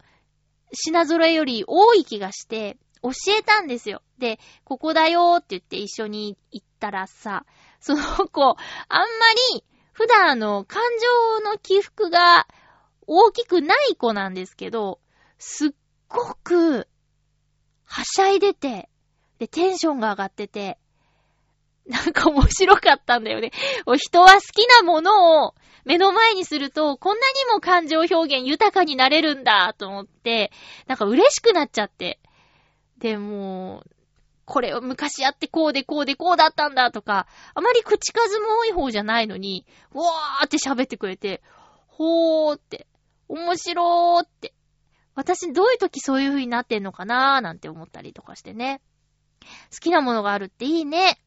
[0.73, 4.03] 品揃えより多い気がして、教えたんですよ。
[4.19, 7.45] で、ここだよって言って一緒に行ったらさ、
[7.81, 8.57] その子、あん
[8.99, 9.07] ま
[9.55, 10.83] り普段の感
[11.43, 12.47] 情の起伏が
[13.07, 15.01] 大きくない子なんですけど、
[15.39, 15.71] すっ
[16.09, 16.89] ごく、
[17.85, 18.89] はしゃいでて、
[19.39, 20.79] で、テンションが上がってて、
[21.89, 23.53] なんか面白かったんだよね。
[23.99, 30.51] 人は好きなものを目の前にすると、こんなにも感情表現豊かになれるんだと思って、
[30.87, 32.21] なんか嬉しくなっちゃって。
[32.99, 33.85] で、も、
[34.47, 41.43] これを昔やってこうでこうでこうだったんだとか、あまり口数も多い方じゃないのに、わーって喋ってくれて、
[41.87, 42.87] ほーって、
[43.29, 44.55] 面白ーって。
[45.15, 48.81] 私どういう時そういう風になってんのかなーなんて思ったりとかしてね。
[49.71, 51.19] 好きなものがあるっていいね。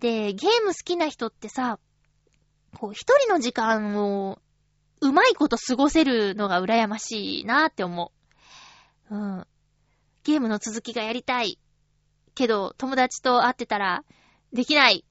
[0.00, 1.78] で、ゲーム好きな人ってさ、
[2.78, 4.38] こう一人の時間を
[5.00, 8.12] うまいこと過ごせるのが羨ましいなって思
[9.10, 9.14] う。
[9.14, 9.46] うん。
[10.24, 11.58] ゲームの続きがやりたい。
[12.34, 14.04] けど、友達と会ってたら、
[14.52, 15.04] できない。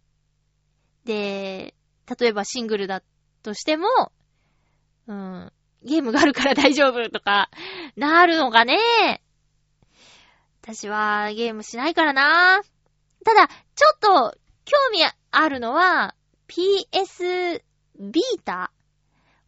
[1.04, 1.74] で、
[2.20, 3.04] 例えばシングルだ
[3.44, 3.88] としても、
[5.08, 5.52] うん、
[5.84, 7.50] ゲームがあるから大丈夫とか、
[7.96, 8.78] なるのかね
[10.62, 12.62] 私はゲームしないからな
[13.26, 14.00] ただ、ちょっ
[14.32, 14.38] と、
[14.68, 15.00] 興味
[15.32, 16.14] あるのは、
[16.50, 17.62] PS
[18.00, 18.72] ビータ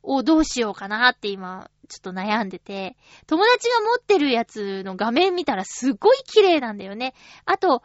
[0.02, 2.96] をどうしようかなって今、ちょっと悩んでて、
[3.28, 7.14] 友達が持ってるやつの画面見たらすっごい綺麗なんだよね。
[7.46, 7.84] あと、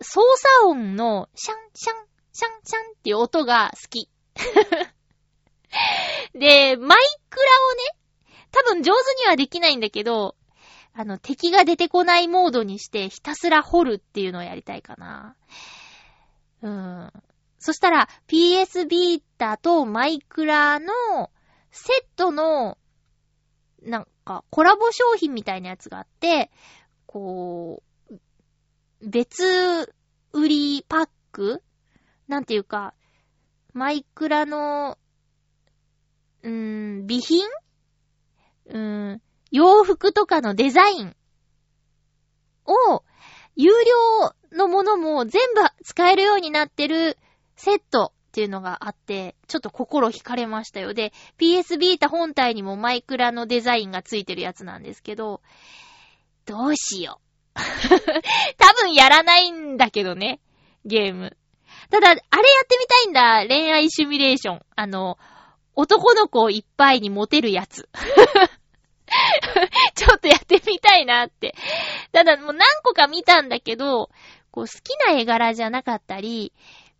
[0.00, 1.96] 操作音のシャン、シャン、
[2.32, 4.08] シャン、シャンっていう音が好き。
[6.34, 6.98] で、マイ
[7.30, 10.36] クラをね、多分上手にはできないんだけど、
[10.92, 15.36] あの、敵が出てこないモードにしてひたすら掘るっていうのをやりたいかな。
[16.62, 17.12] うん。
[17.58, 21.30] そしたら PS ビータとマイクラの
[21.70, 22.78] セットの、
[23.82, 26.50] なんかコラボ商品みたいなやつがあって、
[27.06, 28.14] こう、
[29.02, 29.94] 別
[30.32, 31.62] 売りパック？
[32.28, 32.94] なんていうか、
[33.72, 34.98] マイクラの、
[36.42, 37.46] うーん、備品？
[38.66, 41.16] うーん、洋服とかのデザイン
[42.66, 43.04] を、
[43.56, 47.18] 有料のものも全部使えるようになってる
[47.56, 50.94] セットっていうのがあって、ちょっと心惹かれましたよ。
[50.94, 55.42] で、PS ビータ本体にもマイクラのデザインがついてるやつなんですけど、
[56.46, 57.30] どうしよう。
[58.56, 60.40] 多分やらないんだけどね、
[60.84, 61.36] ゲーム。
[61.90, 63.54] ただ、あれやってみたいんだ。
[63.54, 64.60] 恋愛シミュレーション。
[64.76, 65.18] あの、
[65.74, 67.88] 男の子をいっぱいにモテるやつ。
[69.94, 71.54] ちょっとやってみたいなって。
[72.12, 74.10] ただもう何個か見たんだけど、
[74.50, 76.52] こう好きな絵柄じゃなかったり、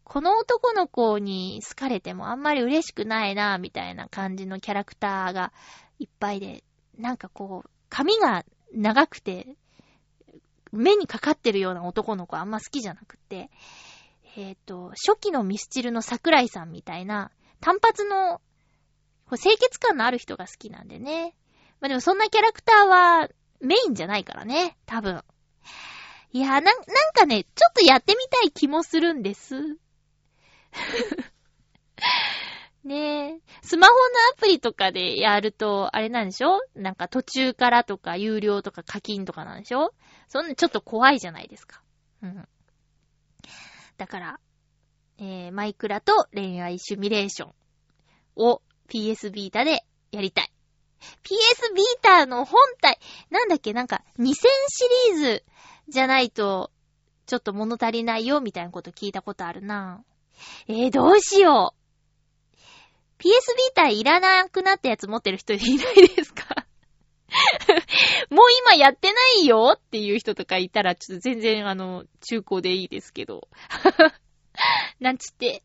[0.04, 5.52] この男の子に好かれてもあんまり嬉しくないな、みたいな感じのキャラクターが
[5.98, 6.64] いっぱいで、
[6.98, 9.56] なんかこう、髪が長くて、
[10.72, 13.50] 目にかかってるような男の子あんま好きじゃなくて、
[14.36, 17.30] えっ、ー、と、初期のミスチルの桜井さんみたいな、
[17.60, 18.40] 単発の、
[19.28, 21.34] 清潔感のある人が好きなんでね。
[21.80, 23.28] まあ、でもそんなキャラクターは
[23.60, 25.22] メインじゃないからね、多分。
[26.32, 26.74] いや、な、なん
[27.14, 29.54] かね、ちょっとやってみたい気もするんです。
[32.84, 33.40] ねえ。
[33.62, 33.98] スマホの
[34.32, 36.60] アプリとかでやると、あれなんでしょ？
[36.74, 39.92] なんか途中からとか、有料とか課金とかなんでしょ？
[40.28, 41.82] そんなちょっと怖いじゃないですか。
[42.22, 42.48] うん。
[43.98, 44.40] だから、
[45.18, 47.54] えー、マイクラと恋愛シミュレーション
[48.36, 50.52] を PS ビータでやりたい。
[51.24, 52.98] PS ビーターの本体、
[53.30, 54.38] なんだっけ、なんか2000シ
[55.12, 55.44] リーズ
[55.88, 56.70] じゃないと、
[57.26, 60.02] ちょっと物足りないよ、みたいなこと聞いたことあるな。
[60.68, 62.56] えー、どうしよう。
[63.18, 63.36] PS ビー
[63.74, 66.46] ターいらなくなったやつ持ってる人いないですか？
[68.30, 73.46] もう今やってないよっていう人とかいたら、ちょっと全然あの、中古でいいですけど。
[75.00, 75.62] なんつって。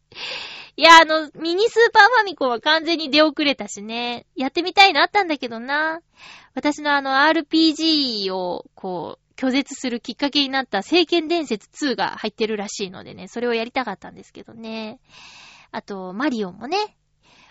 [0.77, 4.25] いや、あの、ミニスーパーファミコンは完全に出遅れたしね。
[4.35, 6.01] やってみたいのあったんだけどな。
[6.53, 14.99] 私のあの RPG を、こう、拒絶するきっかけになった聖剣伝説2が入ってるらしいのでね、それをやりたかったんですけどね。
[15.71, 16.77] あと、マリオンもね。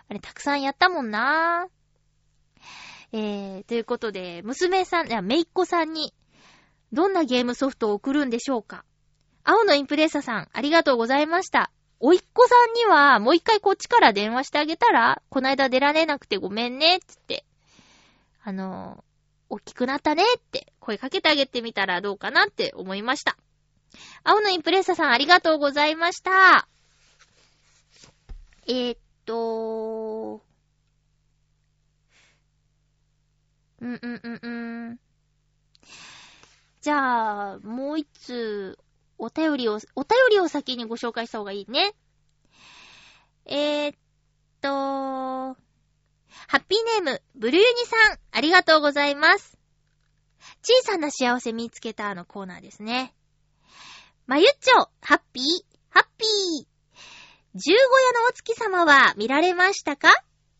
[0.09, 1.68] あれ、たくさんやったもんな。
[3.12, 6.14] えー、ということで、娘さん、いや、めいっ子さんに、
[6.92, 8.84] どんなゲームソフトを送るんでしょうか？
[9.45, 11.70] 青のインプレッサさん、ありがとうございました。
[12.01, 17.45] おいっ子さんには、もう一回こっちから電話してあげたら、こないだ出られなくてごめんね、つって。
[18.42, 19.05] あの、
[19.51, 23.36] 大きくなったねって声かけてあげてみたらどうかなって思いました。
[24.24, 26.66] 青のインプレッサさんありがとうございました。
[28.66, 30.42] えー、っと、
[33.80, 35.01] うんうんうんうん。
[36.80, 38.78] じゃあ、もう一つ、
[39.18, 41.94] お便りを、お便りを先にご紹介した方がいいね。
[43.46, 43.96] えー、っ
[44.60, 45.56] と、ハ
[46.58, 49.56] ッピーネーム、ブルユニさん、ありがとうございます。
[50.62, 53.14] 小さな幸せ見つけたのコーナーですね。
[54.26, 55.44] まゆっちょ、ハッピー、
[55.90, 56.66] ハッピー。
[57.54, 60.08] 十五夜のお月様は見られましたか？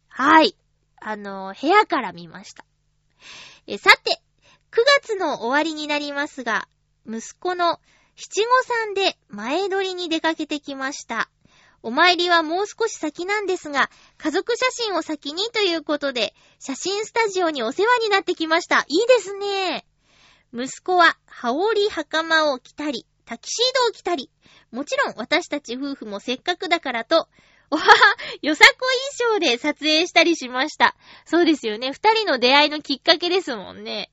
[0.09, 0.57] はい。
[0.97, 2.65] あの、部屋から見ました。
[3.67, 4.21] え、さて、
[4.71, 6.69] 9月の終わりになりますが、
[7.07, 7.81] 息子の
[8.17, 11.29] 七五三で前撮りに出かけてきました。
[11.83, 18.87] お参りはもう少し先なんですが、家族写真を先にということで、写真スタジオにお世話になってきました。
[18.89, 19.85] いいですね。
[20.55, 24.31] 息子は羽織袴を着たり、タキシードを着たり、
[24.71, 27.29] もちろん私たち夫婦もせっかくだからと、
[27.71, 27.95] おはは、
[28.41, 28.87] よさこ
[29.19, 30.97] 衣装で撮影したりしました。
[31.27, 31.93] そうですよね。
[31.93, 34.11] 二人の出会いのきっかけですもんね。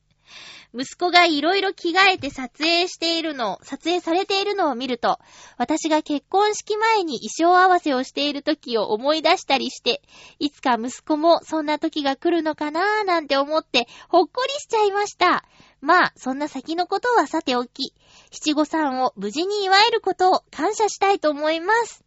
[0.74, 5.19] 息子がいろいろ着替えて撮影しているの、撮影されているのを見ると、
[5.57, 10.01] 私が結婚式前に衣装合わせをしている時を思い出したりして、
[10.39, 15.43] いつか息子もそんな時が来るのかなーなんて思って、ほっこりしちゃいました。
[15.82, 17.93] まあ、そんな先のことはさておき、
[18.32, 22.05] 七五三を無事に祝えることを感謝したいと思います。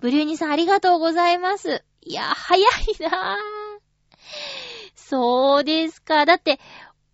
[0.00, 1.84] ブリューニさんありがとうございます。
[2.02, 2.62] いや、早い
[3.00, 3.78] なぁ。
[4.94, 6.26] そうですか。
[6.26, 6.60] だって、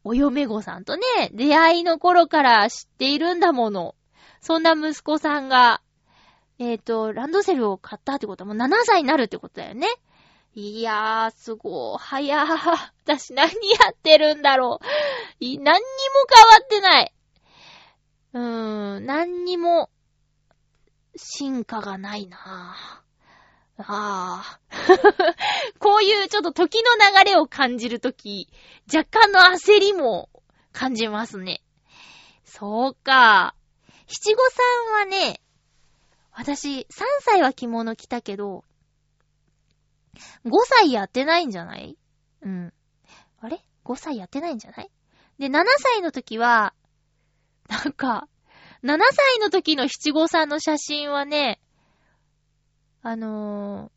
[0.04, 1.02] お嫁子さんとね、
[1.32, 3.94] 出会いの頃から知っているんだもの。
[4.40, 5.80] そんな息子さんが、
[6.58, 9.88] えっ、と、ランドセルを買ったってことはもう7歳になるってことだよね。
[10.54, 11.98] いやー、すごい。
[11.98, 12.92] 早ー。
[13.04, 13.54] 私何や
[13.92, 14.84] ってるんだろう。
[15.40, 15.80] 何にも変わ
[16.62, 17.14] ってない。
[18.34, 19.90] うーん、何にも、
[21.16, 23.03] 進化がないなぁ。
[23.78, 24.60] ああ。
[25.80, 26.90] こういうちょっと時の
[27.22, 28.48] 流れを感じるとき、
[28.92, 30.30] 若干の焦りも
[30.72, 31.62] 感じますね。
[32.44, 33.54] そうか。
[34.06, 35.40] 七五三はね、
[36.30, 36.86] 私、3
[37.20, 38.64] 歳は着物着たけど、
[40.44, 41.96] 5歳やってないんじゃない？
[42.42, 42.72] うん。
[43.40, 44.90] あれ ?5 歳やってないんじゃない？
[45.38, 46.74] で、7歳の時は、
[47.68, 48.28] なんか、
[48.84, 51.60] 7歳の時の七五三の写真はね、
[53.06, 53.92] あの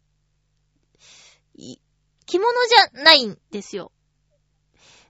[1.58, 1.82] ー、い
[2.26, 2.52] 着物
[2.94, 3.94] じゃないんですよ。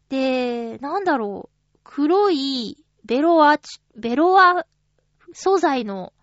[0.09, 3.57] で、なんだろう、黒いベロア、
[3.95, 4.67] ベロア
[5.33, 6.13] 素材の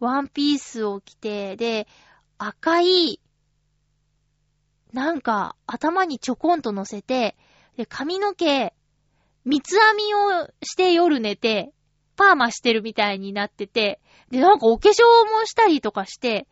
[0.00, 1.86] ワンピースを着て、で、
[2.38, 3.20] 赤い、
[4.92, 7.36] なんか頭にちょこんと乗せて、
[7.76, 8.74] で、髪の毛、
[9.44, 11.72] 三つ編みをして夜寝て、
[12.16, 14.00] パーマしてるみたいになってて、
[14.32, 16.48] で、なんかお化粧もしたりとかして、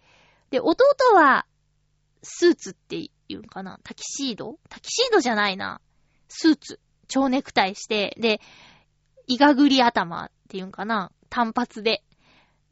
[0.51, 0.85] で、弟
[1.15, 1.47] は、
[2.23, 3.81] スーツって言うんかな？
[3.83, 4.59] タキシード？
[4.69, 5.81] タキシードじゃないな。
[6.29, 6.81] スーツ。
[7.09, 8.41] 蝶ネクタイして、で、
[9.27, 11.13] イガグリ頭って言うんかな？
[11.29, 12.03] 単発で。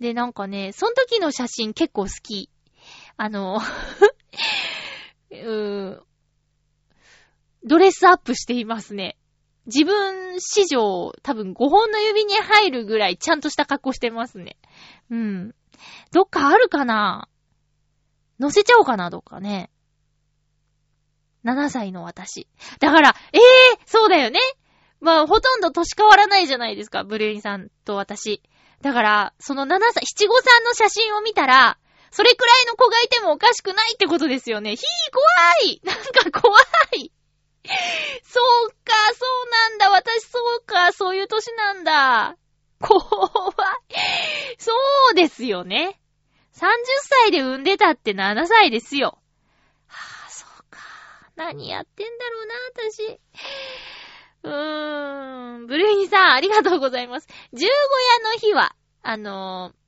[0.00, 2.50] で、なんかね、その時の写真結構好き。
[3.16, 3.60] あの、
[5.30, 6.02] うーん、
[7.64, 9.16] ドレスアップしていますね。
[9.66, 14.56] 自分史上多分5本の指に入るぐらいちゃんとした格好してますね。
[15.10, 15.54] うん。
[16.12, 17.28] どっかあるかな？
[18.38, 19.70] 乗せちゃおうかな、どっかね。
[21.44, 22.48] 7歳の私。
[22.80, 24.40] だから、ええー、そうだよね。
[25.00, 28.42] まあ、ほとんど年変わらないじゃないですか、ブルーニさんと私。
[28.82, 31.78] だから、その7歳、七五三の写真を見たら、
[32.10, 34.76] それくらいの子がいてもおかしくないってことですよね。
[34.76, 36.58] ひー、怖いなんか怖
[36.96, 37.12] い
[38.22, 39.90] そうか、そうなんだ。
[39.90, 42.36] 私そうか、そういう年なんだ。
[42.80, 43.10] 怖い。
[44.58, 44.72] そ
[45.10, 46.00] うですよね。
[46.58, 46.66] 30
[47.24, 49.18] 歳で産んでたって7歳ですよ。
[49.86, 50.80] はあ、そうか。
[51.36, 52.54] 何やってんだろうな、
[52.90, 53.20] 私。
[54.42, 55.66] うーん。
[55.66, 57.28] ブルーニさん、ありがとうございます。
[57.52, 57.70] 十五
[58.24, 59.78] 夜の日は、あのー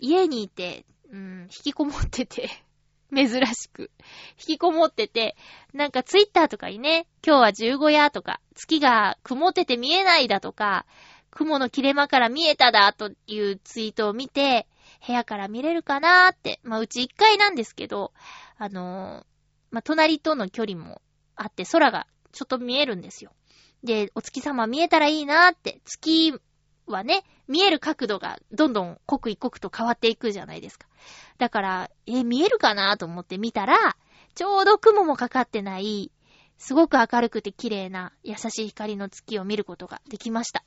[0.00, 2.48] 家にいて、うん、引きこもってて、
[3.14, 3.90] 珍しく、
[4.38, 5.36] 引きこもってて、
[5.72, 10.86] なんかツイッターとかにね、今日は十五夜とか、月が曇ってて見えないだとか、
[11.30, 14.66] 雲の切れ間から見えただというツイートを見て、
[15.06, 18.12] 部屋から見れるかなーって、まあうち1階なんですけど、
[18.58, 19.24] あのー
[19.70, 21.00] まあ隣との距離も
[21.36, 23.32] あって空がちょっと見えるんですよ。
[23.82, 26.34] で、お月様見えたらいいなーって、月
[26.86, 30.86] はね、見える角度がどんどん刻一刻と変わっていくじゃないですか。
[31.38, 33.96] だから、え、見えるかなーと思って見たら、
[34.34, 36.12] ちょうど雲もかかってない、
[36.58, 40.62] すごく明るくて綺麗な優しい光の月を見ることができました。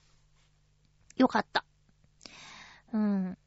[1.17, 1.63] よかった。
[2.93, 3.37] うん。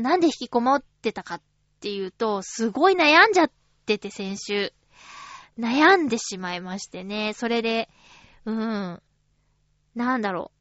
[0.00, 1.40] なんで引きこもってたかっ
[1.80, 3.50] ていうと、すごい悩んじゃっ
[3.86, 4.72] てて先週。
[5.58, 7.32] 悩んでしまいましてね。
[7.34, 7.88] それで、
[8.44, 9.02] うん。
[9.94, 10.52] なんだろ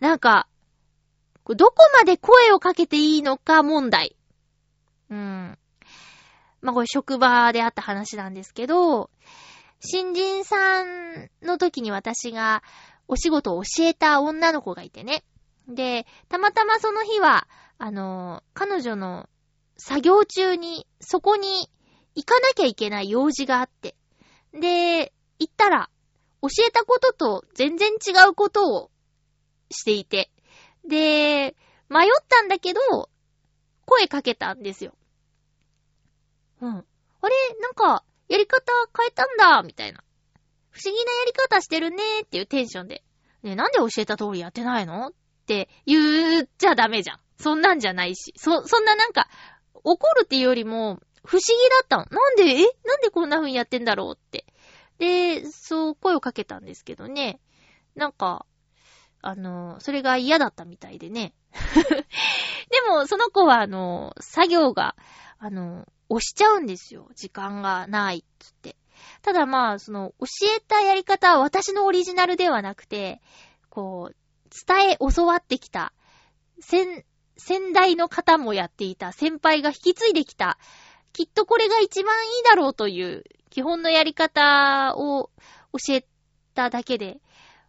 [0.00, 0.04] う。
[0.04, 0.48] なんか、
[1.46, 4.16] どこまで声をかけていいのか問題。
[5.10, 5.58] うん。
[6.62, 9.10] まあ、これ職場であった話なんですけど、
[9.80, 12.62] 新人さんの時に私が
[13.06, 15.24] お仕事を教えた女の子がいてね。
[15.68, 17.46] で、たまたまその日は、
[17.84, 19.28] あの、彼女の
[19.76, 21.68] 作業中にそこに
[22.14, 23.94] 行かなきゃいけない用事があって。
[24.54, 25.90] で、行ったら、
[26.40, 28.90] 教えたことと全然違うことを
[29.70, 30.30] していて。
[30.88, 31.54] で、
[31.90, 32.80] 迷ったんだけど、
[33.84, 34.94] 声かけたんですよ。
[36.62, 36.70] うん。
[36.70, 40.02] あれなんか、やり方変えたんだみたいな。
[40.70, 43.04] 不思議なやり方してるねっていうテンションで。
[43.42, 45.08] ね、なんで教えた通りやってないの？
[45.08, 45.12] っ
[45.44, 47.23] て言っちゃダメじゃん。
[47.38, 48.32] そんなんじゃないし。
[48.36, 49.28] そ、そんななんか、
[49.82, 52.06] 怒るっていうよりも、不思議だったの。
[52.10, 52.62] なんで、え？
[52.86, 54.44] なんでこんな風にやってんだろうって。
[54.98, 57.40] で、そう声をかけたんですけどね。
[57.94, 58.46] なんか、
[59.22, 61.34] あの、それが嫌だったみたいでね。
[62.70, 64.96] でも、その子は、あの、作業が、
[65.38, 67.08] あの、押しちゃうんですよ。
[67.14, 68.76] 時間がないっつって。
[69.22, 70.26] ただまあ、その、教
[70.56, 73.22] えたやり方は私のオリジナルではなくて、
[73.70, 74.16] こう、
[74.66, 75.92] 伝え、教わってきた、
[76.60, 77.04] 先、
[77.36, 80.58] 先代の方もやっていた先輩が引き継いできた、
[81.12, 85.30] きっとこれが一番いいだろうという基本のやり方を
[85.72, 86.06] 教え
[86.54, 87.20] ただけで、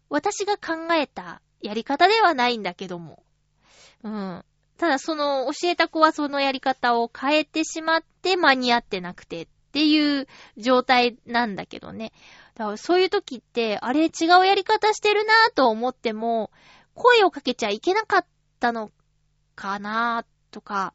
[0.09, 3.23] 私が考えたやり方ではないんだけども。
[4.03, 4.45] うん。
[4.77, 12.11] ただその教えた子はそのやり方を変えてしまって間に合ってなくてっていう状態なんだけどね。
[12.55, 16.51] だからそういう時って、あれ違うやり方してるなぁと思っても、
[16.93, 18.25] 声をかけちゃいけなかっ
[18.59, 18.91] たの
[19.55, 20.93] かなとか、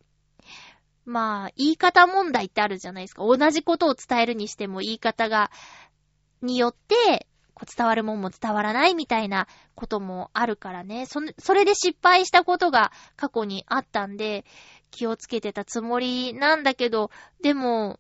[1.05, 3.25] まあ、言い方問題ってあるじゃないですか。
[3.25, 5.51] 同じことを伝えるにしても言い方が、
[6.43, 11.07] によって、こう伝わるもんも伝わらないみたいなこともあるからね。
[11.07, 14.45] そ、それで失敗したことが過去にあったんで、
[14.91, 17.11] 気をつけてたつもりなんだけど、
[17.43, 17.99] でも、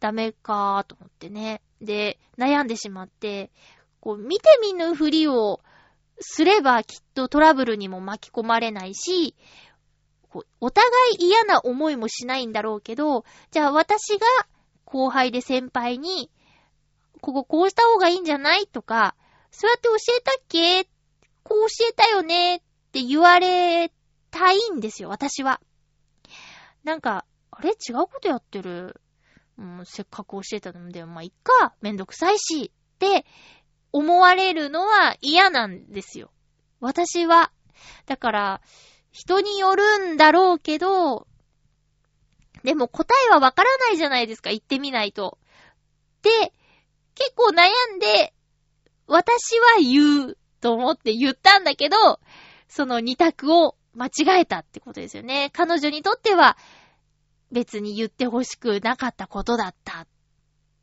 [0.00, 1.62] ダメかーと思ってね。
[1.80, 3.50] で、悩んでしまって、
[4.00, 5.60] こう、見て見ぬふりを
[6.20, 9.34] すればきっとトラブルにも巻き込まれないし、
[10.60, 14.26] お互い嫌な思いもしないんだろうけど、じゃあ私が
[14.84, 16.30] 後輩で先輩に、
[17.20, 19.14] こここうした方がいいんじゃないとか、
[19.50, 20.84] そうやって教えたっけ？
[21.42, 22.60] こう教えたよねっ
[22.92, 23.92] て言われ
[24.30, 25.60] たいんですよ、私は。
[26.84, 27.70] なんか、あれ？
[27.70, 29.00] 違うことやってる？
[29.58, 31.74] うん、せっかく教えたので、まあ、いっか。
[31.82, 32.72] めんどくさいし。
[32.94, 33.26] って
[33.92, 36.30] 思われるのは嫌なんですよ。
[36.80, 37.50] 私は。
[38.06, 38.60] だから、
[39.12, 41.26] 人によるんだろうけど、
[42.62, 45.38] でも答えはわからないじゃないですか、言ってみないと。
[46.22, 46.30] で、
[47.14, 48.34] 結構悩んで、
[49.06, 52.20] 私は言うと思って言ったんだけど、
[52.68, 55.50] その二択を間違えたってことですよね。
[55.52, 56.56] 彼女にとっては
[57.50, 60.06] 別に言ってほしくなかったことだった。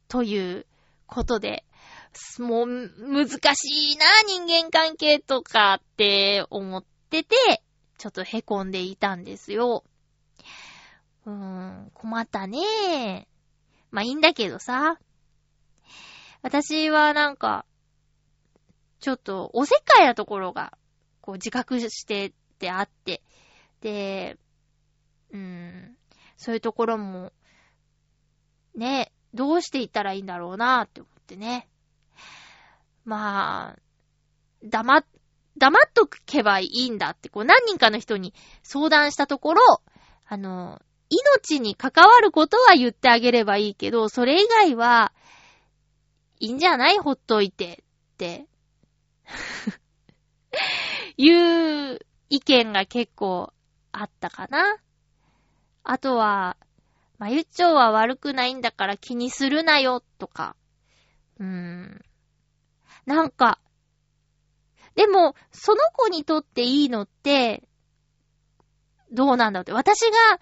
[0.09, 0.65] という
[1.05, 1.63] ことで、
[2.39, 7.63] もう難しいな、人間関係とかって思ってて、
[7.97, 9.83] ちょっと凹んでいたんですよ。
[11.25, 13.27] うーん、困ったね
[13.91, 14.99] まあいいんだけどさ。
[16.41, 17.65] 私はなんか、
[18.99, 20.77] ちょっとおせっかいなところが、
[21.21, 23.21] こう自覚してってあって、
[23.81, 24.37] で、
[25.31, 25.97] うーん、
[26.37, 27.33] そういうところも、
[28.75, 31.67] ね、どうしていったらいいんだろうなって思ってね。
[33.05, 33.79] まあ、
[34.63, 35.05] 黙っ
[35.57, 38.33] 黙っとけばいいんだって、こう何人かの人に
[38.63, 39.81] 相談したところ、
[40.27, 45.13] あの、命に関わることは言ってあげればいいけど、それ以外は、
[46.39, 47.83] いいんじゃないほっといて、
[48.13, 48.45] って
[51.17, 51.31] い
[51.93, 51.99] う
[52.29, 53.51] 意見が結構
[53.91, 54.77] あったかな。
[55.83, 56.57] あとは、
[57.17, 60.55] まゆっちょは悪くないんだから気にするなよ、とか。
[61.39, 62.05] うーん。
[63.05, 63.59] なんか、
[64.97, 67.63] でも、その子にとっていいのって、
[69.11, 69.71] どうなんだって。
[69.71, 70.39] 私が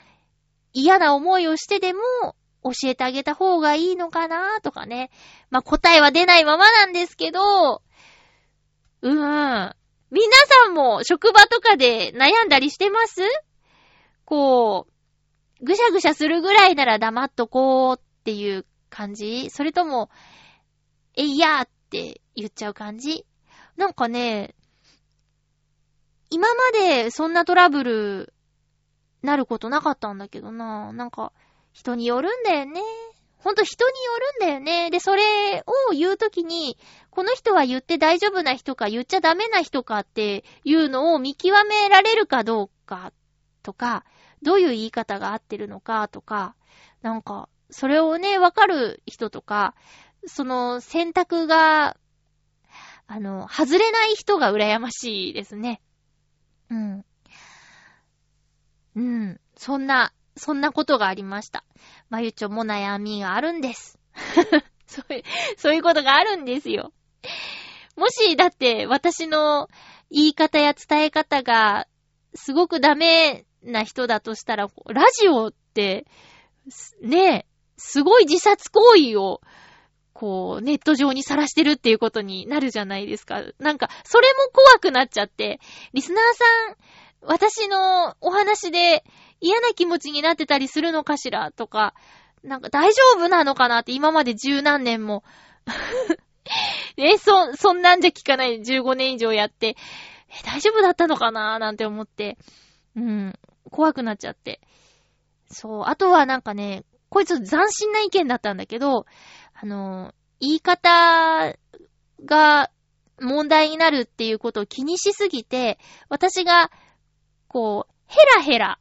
[0.72, 2.02] 嫌な思いをしてでも、
[2.64, 5.12] 教えてあげた方がいいのかなとかね。
[5.52, 7.84] まあ、答えは出ないままなんですけど、
[9.02, 9.76] うーん。
[10.12, 13.22] 皆さんも職場とかで悩んだりしてます？
[14.24, 14.88] こ
[15.60, 19.50] う、ぐしゃぐしゃするぐらいなら黙っとこうっていう感じ？
[19.50, 20.10] それとも、
[21.18, 23.26] えいやーって言っちゃう感じ？
[23.78, 24.56] なんかね、
[26.30, 28.34] 今までそんなトラブル
[29.22, 30.94] なることなかったんだけどな。
[30.94, 31.34] なんか、
[31.74, 32.82] 人によるんだよね。
[33.38, 34.12] ほんと人によ
[34.42, 34.90] るんだよね。
[34.90, 36.78] で、それを言うときに、
[37.10, 43.12] この人は言って大丈夫な人か言っちゃダメな人かっていうのを見極められるかどうか
[43.62, 44.06] とか、
[44.42, 46.56] どういう言い方が合ってるのかとか、
[47.02, 49.76] なんか、それをね、わかる人とか、
[50.28, 51.98] その選択が
[53.08, 55.82] あの、外れない人が羨ましいですね。
[56.70, 57.06] うん。
[58.96, 59.40] うん。
[59.56, 61.64] そんな、そんなことがありました。
[62.10, 64.00] まゆちょも悩みがあるんです。
[64.88, 65.24] そういう、
[65.58, 66.92] そういうことがあるんですよ。
[67.96, 69.70] もし、だって、私の
[70.10, 71.88] 言い方や伝え方が、
[72.34, 76.06] すごくダメな人だとしたら、ラジオって、
[77.02, 77.46] ねえ、
[77.78, 79.42] すごい自殺行為を
[80.16, 83.44] こう、ネット上にさらしてるっていうことになるじゃないですか。
[83.60, 85.60] なんか、それも怖くなっちゃって、
[85.94, 86.76] リスナーさん、
[87.22, 89.04] 私のお話で
[89.42, 91.94] 嫌な気持ちになってたりするのかしらとか、
[92.44, 95.24] なんか大丈夫なのかなって今まで十何年も
[96.96, 98.62] え、そ、そんなんじゃ聞かない。
[98.62, 99.76] 15年以上やって、え、
[100.46, 102.38] 大丈夫だったのかななんて思って、
[102.96, 103.34] うん、
[103.70, 104.62] 怖くなっちゃって。
[105.50, 105.84] そう。
[105.88, 109.06] あとはなんかね、こいつ斬新な意見だったんだけど、
[109.58, 111.56] あの、言い方
[112.26, 112.70] が
[113.22, 115.80] 問題になるっていうことを気にしすぎて、
[116.10, 116.70] 私が、
[117.48, 118.80] こう、ヘラヘラ、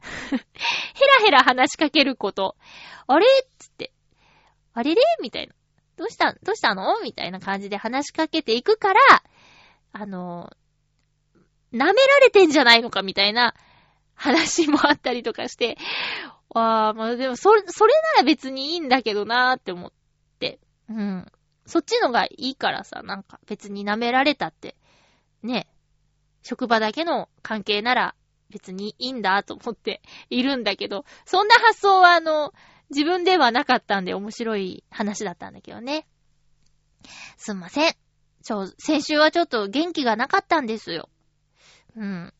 [0.00, 2.56] ヘラヘラ話しかけること。
[3.06, 3.26] あれ？
[3.58, 3.92] つって。
[4.72, 5.02] あれれ？
[5.20, 5.54] みたいな。
[5.96, 7.00] どうした、どうしたの？
[7.02, 9.00] みたいな感じで話しかけていくから、
[9.92, 10.50] あの、
[11.72, 13.02] 舐められてんじゃないのか？
[13.02, 13.54] みたいな
[14.14, 15.76] 話もあったりとかして、
[16.54, 19.97] ああ、まあでも、そ、それなら別にいいんだけどなーって思って。
[20.88, 21.26] うん。
[21.66, 24.76] そっちのがいいからさ、なんか別に舐められたって、
[25.42, 25.68] ね、
[26.42, 28.14] 職場だけの関係なら
[28.50, 32.52] 別にいいんだと思って いるんだけど、そんな発想はあの、
[32.90, 36.06] 自分ではなかったんで面白い話だったんだけどね。
[37.36, 37.94] すんません。
[38.42, 41.10] ちょ、先週はちょっと元気がなかったんですよ。
[41.96, 42.32] うん。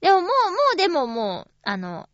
[0.00, 0.30] でももう、も
[0.74, 2.08] うでももう、あの、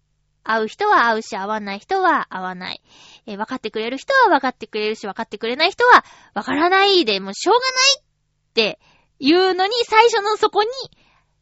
[0.45, 2.82] 会う人は会うし、会わない人は会わない。
[3.26, 7.70] えー分かってくれる人は分かってくれるし、分かってくれない人は分からないで、もうしょうがない
[8.01, 8.03] っ
[8.53, 8.78] て
[9.18, 10.68] いうのに最初のそこに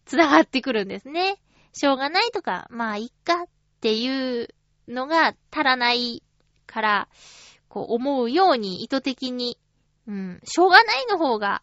[0.06, 1.40] 繋がってくるんですね。
[1.72, 3.46] しょうがないとか、まあいっかっ
[3.80, 4.48] ていう
[4.88, 6.22] のが足らない
[6.66, 7.08] から、
[7.68, 9.58] こう思うように意図的に、
[10.06, 11.62] うん、しょうがないの方が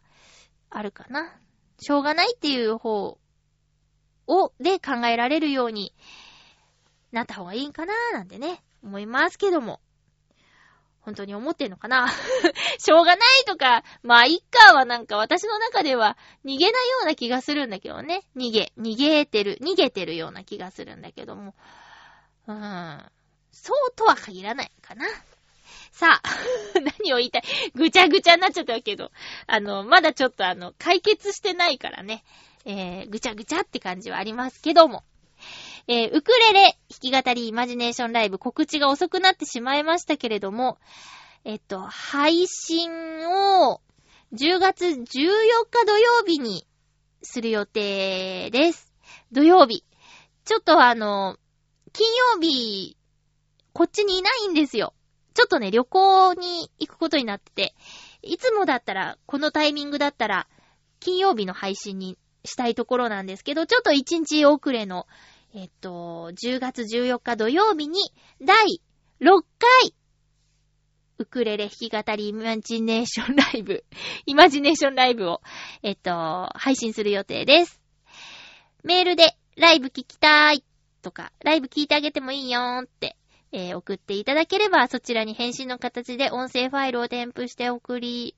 [0.69, 1.39] あるかな。
[1.79, 3.17] しょうがないっていう方
[4.27, 5.93] を、で考えられるように
[7.11, 9.79] なった方がいいんかなーなんてね、思いますけども。
[11.01, 12.07] 本当に思ってんのかな？
[12.77, 18.23] しょうがないとか、まあ、いっかはなんか私の中では逃げないような気がするんだけどね。
[18.35, 21.55] 逃げ、逃げてる、逃げてるような気がするんだけども。
[22.47, 23.11] うーん。
[23.51, 25.07] そうとは限らないかな。
[25.91, 26.29] さあ、
[27.01, 27.43] 何を言いたい？
[27.73, 29.11] ぐちゃぐちゃになっちゃったけど、
[29.47, 32.23] あの、まだちょっとあの、解決してないからね。
[32.65, 35.03] えー、ぐちゃぐちゃって感じはありますけども。
[35.91, 40.77] えー、ウクレレ弾き語りイマジネーションライブ告知が遅くなってしまいましたけれども、
[41.45, 42.91] えっと、配信
[43.27, 43.81] を
[44.31, 46.67] 10月14日土曜日に
[47.23, 48.93] する予定です。
[49.31, 49.83] 土曜日。
[50.45, 51.37] ちょっとあの、
[51.91, 52.95] 金曜日、
[53.73, 54.93] こっちにいないんですよ。
[55.33, 57.73] ちょっとね、旅行に行くことになってて、
[58.21, 60.47] いつもだったら、このタイミングだったら、
[60.99, 62.15] 金曜日の配信に
[62.45, 65.07] したいところなんですけど、ちょっと1日遅れの、
[65.53, 67.99] えっと、10月14日土曜日に、
[68.39, 68.81] 第
[69.19, 69.95] 6回、
[71.17, 73.83] ウクレレ弾き語りイマジネーションライブ、
[74.27, 75.41] イマジネーションライブを、
[75.81, 77.81] えっと、配信する予定です。
[78.83, 80.63] メールで、ライブ聞きたい
[81.01, 83.17] とか、ライブ聞いてあげてもいいよーって、
[83.51, 88.35] えー送っていただければ、そちらに返信の形で音声ファイルを添付して送り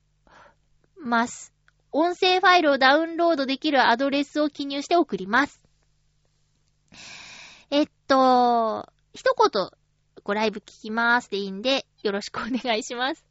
[0.96, 1.52] ます。
[1.90, 5.61] 音声ファイルをダウンロードできるアドレスを記入して送ります。
[7.70, 9.70] えっと、一言、
[10.24, 13.24] ごライブ聞きますでいいんで、よろしくお願いします。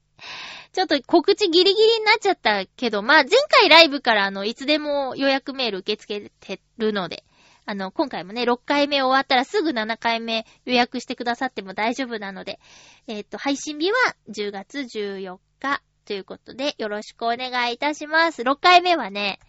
[0.74, 7.24] ちょっと告知ギリギリになっちゃったけど、まあ、前回ライブからあの、いつでも予約メール受け付けてるので、
[7.66, 12.60] あの、今回もね、6回目終わったらすぐ7回目予約してくださっても大丈夫なので、
[13.08, 13.98] えっと、配信日は
[14.30, 18.42] 10月14日ということで、よろしくお願いいたします。
[18.42, 19.40] 6回目はね、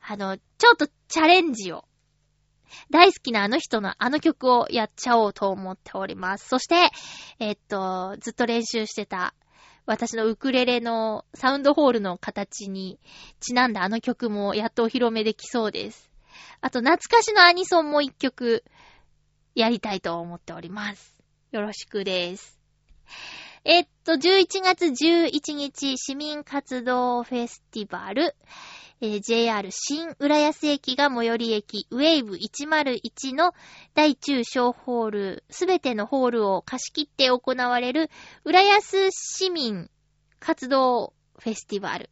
[0.00, 1.84] あの、ちょっとチャレンジを
[2.90, 6.48] 大好きなあの人のあの曲をやっちゃおうと思っております。
[6.48, 6.90] そして、
[7.38, 9.34] えっと、ずっと練習してた
[9.86, 13.00] 私のウクレレのサウンドホールの形に
[13.40, 16.10] ちなんだあの曲もやっとお披露目できそうです。
[16.60, 18.64] あと、懐かしのアニソンも一曲
[19.54, 21.16] やりたいと思っております。
[21.52, 22.58] よろしくです。
[23.64, 28.36] えっと、11月11日市民活動フェスティバル、
[29.00, 33.54] えー JR 新浦安駅が最寄り駅、ウェーブ101の
[33.94, 38.10] 大中小ホール、すべてのホールを貸し切って行われる
[38.44, 39.88] 浦安市民
[40.40, 42.10] 活動フェスティバル。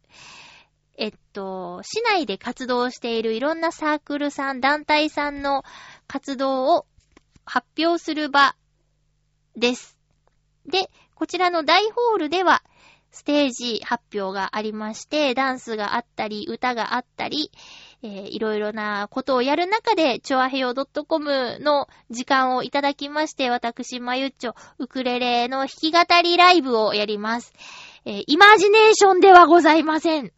[0.97, 5.63] えっと、市内で活動しているいろんなサークルさん、団体さんの
[6.07, 6.85] 活動を
[7.43, 8.55] 発表する場
[9.57, 9.97] です。
[10.65, 12.63] で、こちらの大ホールでは、
[13.17, 17.51] ステージ発表がありまして、ダンスがあったり、歌があったり、
[18.03, 27.53] えーいろいろなことをやる中で、チョアヘヨ .com の時間をいただきまして、私、まゆっちょ、ウクレレの弾き語りライブをやります。
[28.05, 30.31] えーイマジネーションではございません。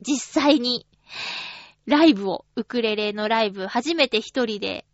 [0.00, 0.86] 実際に、
[1.84, 4.86] ライブを、ウクレレのライブ、初めて一人で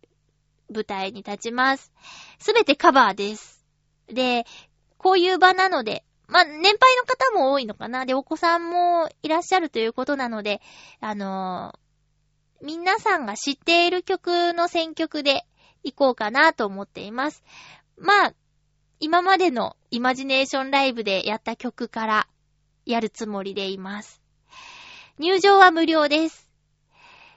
[0.69, 1.93] 舞台に立ちます。
[2.39, 3.65] すべてカバーです。
[4.07, 4.45] で、
[4.97, 6.03] こういう場なので、
[6.33, 8.07] まあ、年配の方も多いのかな。
[8.07, 10.61] で、お子さんもいらっしゃるということなので、
[10.99, 11.83] あのー
[12.65, 15.45] 皆さんが知っている曲の選曲で
[15.83, 17.43] 行こうかなと思っています。
[17.97, 18.33] まあ、
[19.01, 22.27] 今までのイマジネーションライブでやった曲から
[22.85, 24.21] やるつもりでいます。
[25.19, 26.47] 入場は無料です。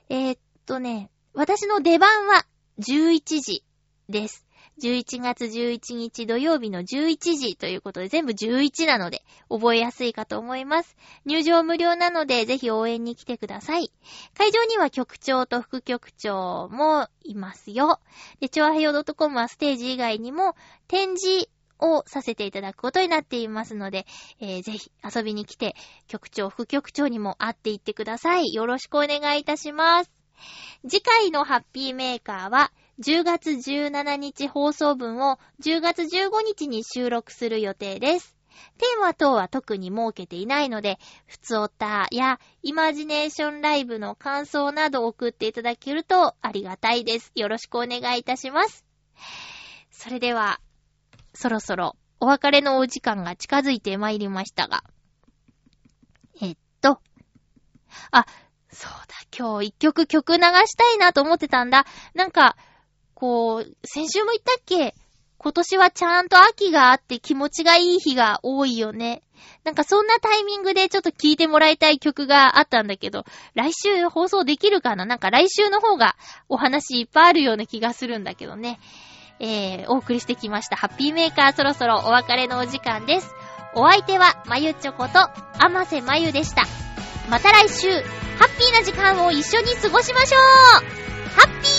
[0.08, 2.46] えーっとね、私の出番は
[2.78, 3.64] 11時
[4.08, 4.45] です。
[4.82, 10.96] 11月11日土曜日の11時ということで、全部11なので、覚えやすいかと思います。
[11.24, 13.90] 入場無料なので、ぜひ応援に来てください。
[14.36, 18.00] 会場には局長と副局長もいますよ。
[18.40, 20.54] で、超平洋 .com はステージ以外にも
[20.88, 21.48] 展示
[21.78, 24.06] をさせていただくことになっていますので、
[24.40, 25.74] えー、ぜひ遊びに来て、
[26.06, 28.52] 局長、副局長にも会っていってください。
[28.52, 30.10] よろしくお願いいたします。
[30.88, 38.36] 次回のハッピーメーカーは、10月17日放送分を10月15日に収録する予定です。
[38.78, 47.32] テーマ等は特に設けていないので、ふつおたやイマジネーションライブの感想など送っていただけるとありがたいです。
[47.34, 48.86] よろしくお願いいたします。
[49.90, 50.60] それでは、
[51.34, 54.82] そろそろお別れのお時間が近づいてまいりましたが。
[56.40, 57.00] えっと。
[58.10, 58.24] あ、
[58.70, 61.84] そうだ、今日一曲曲流したいなと思ってたんだ。
[62.14, 62.56] なんか、
[63.16, 64.94] こう、先週も言ったっけ？
[65.38, 69.22] 今年はちゃんと秋があって気持ちがいい日が多いよね。
[69.64, 75.06] なんかそんなタイミングでちょっと聴いてもらいたい曲があったんだけど、来週放送できるかな？
[75.06, 76.14] なんか来週の方が
[76.48, 78.78] お話いっぱいあるような気がするんだけどね。
[79.38, 80.76] えー、お送りしてきました。
[80.76, 83.34] ハッピーメーカーそろそろお別れのお時間です。
[83.74, 86.64] お相手は、まゆちょこと、あませまゆでした。
[87.28, 88.02] また来週、ハッ
[88.58, 90.40] ピーな時間を一緒に過ごしましょう
[91.38, 91.75] ハッピー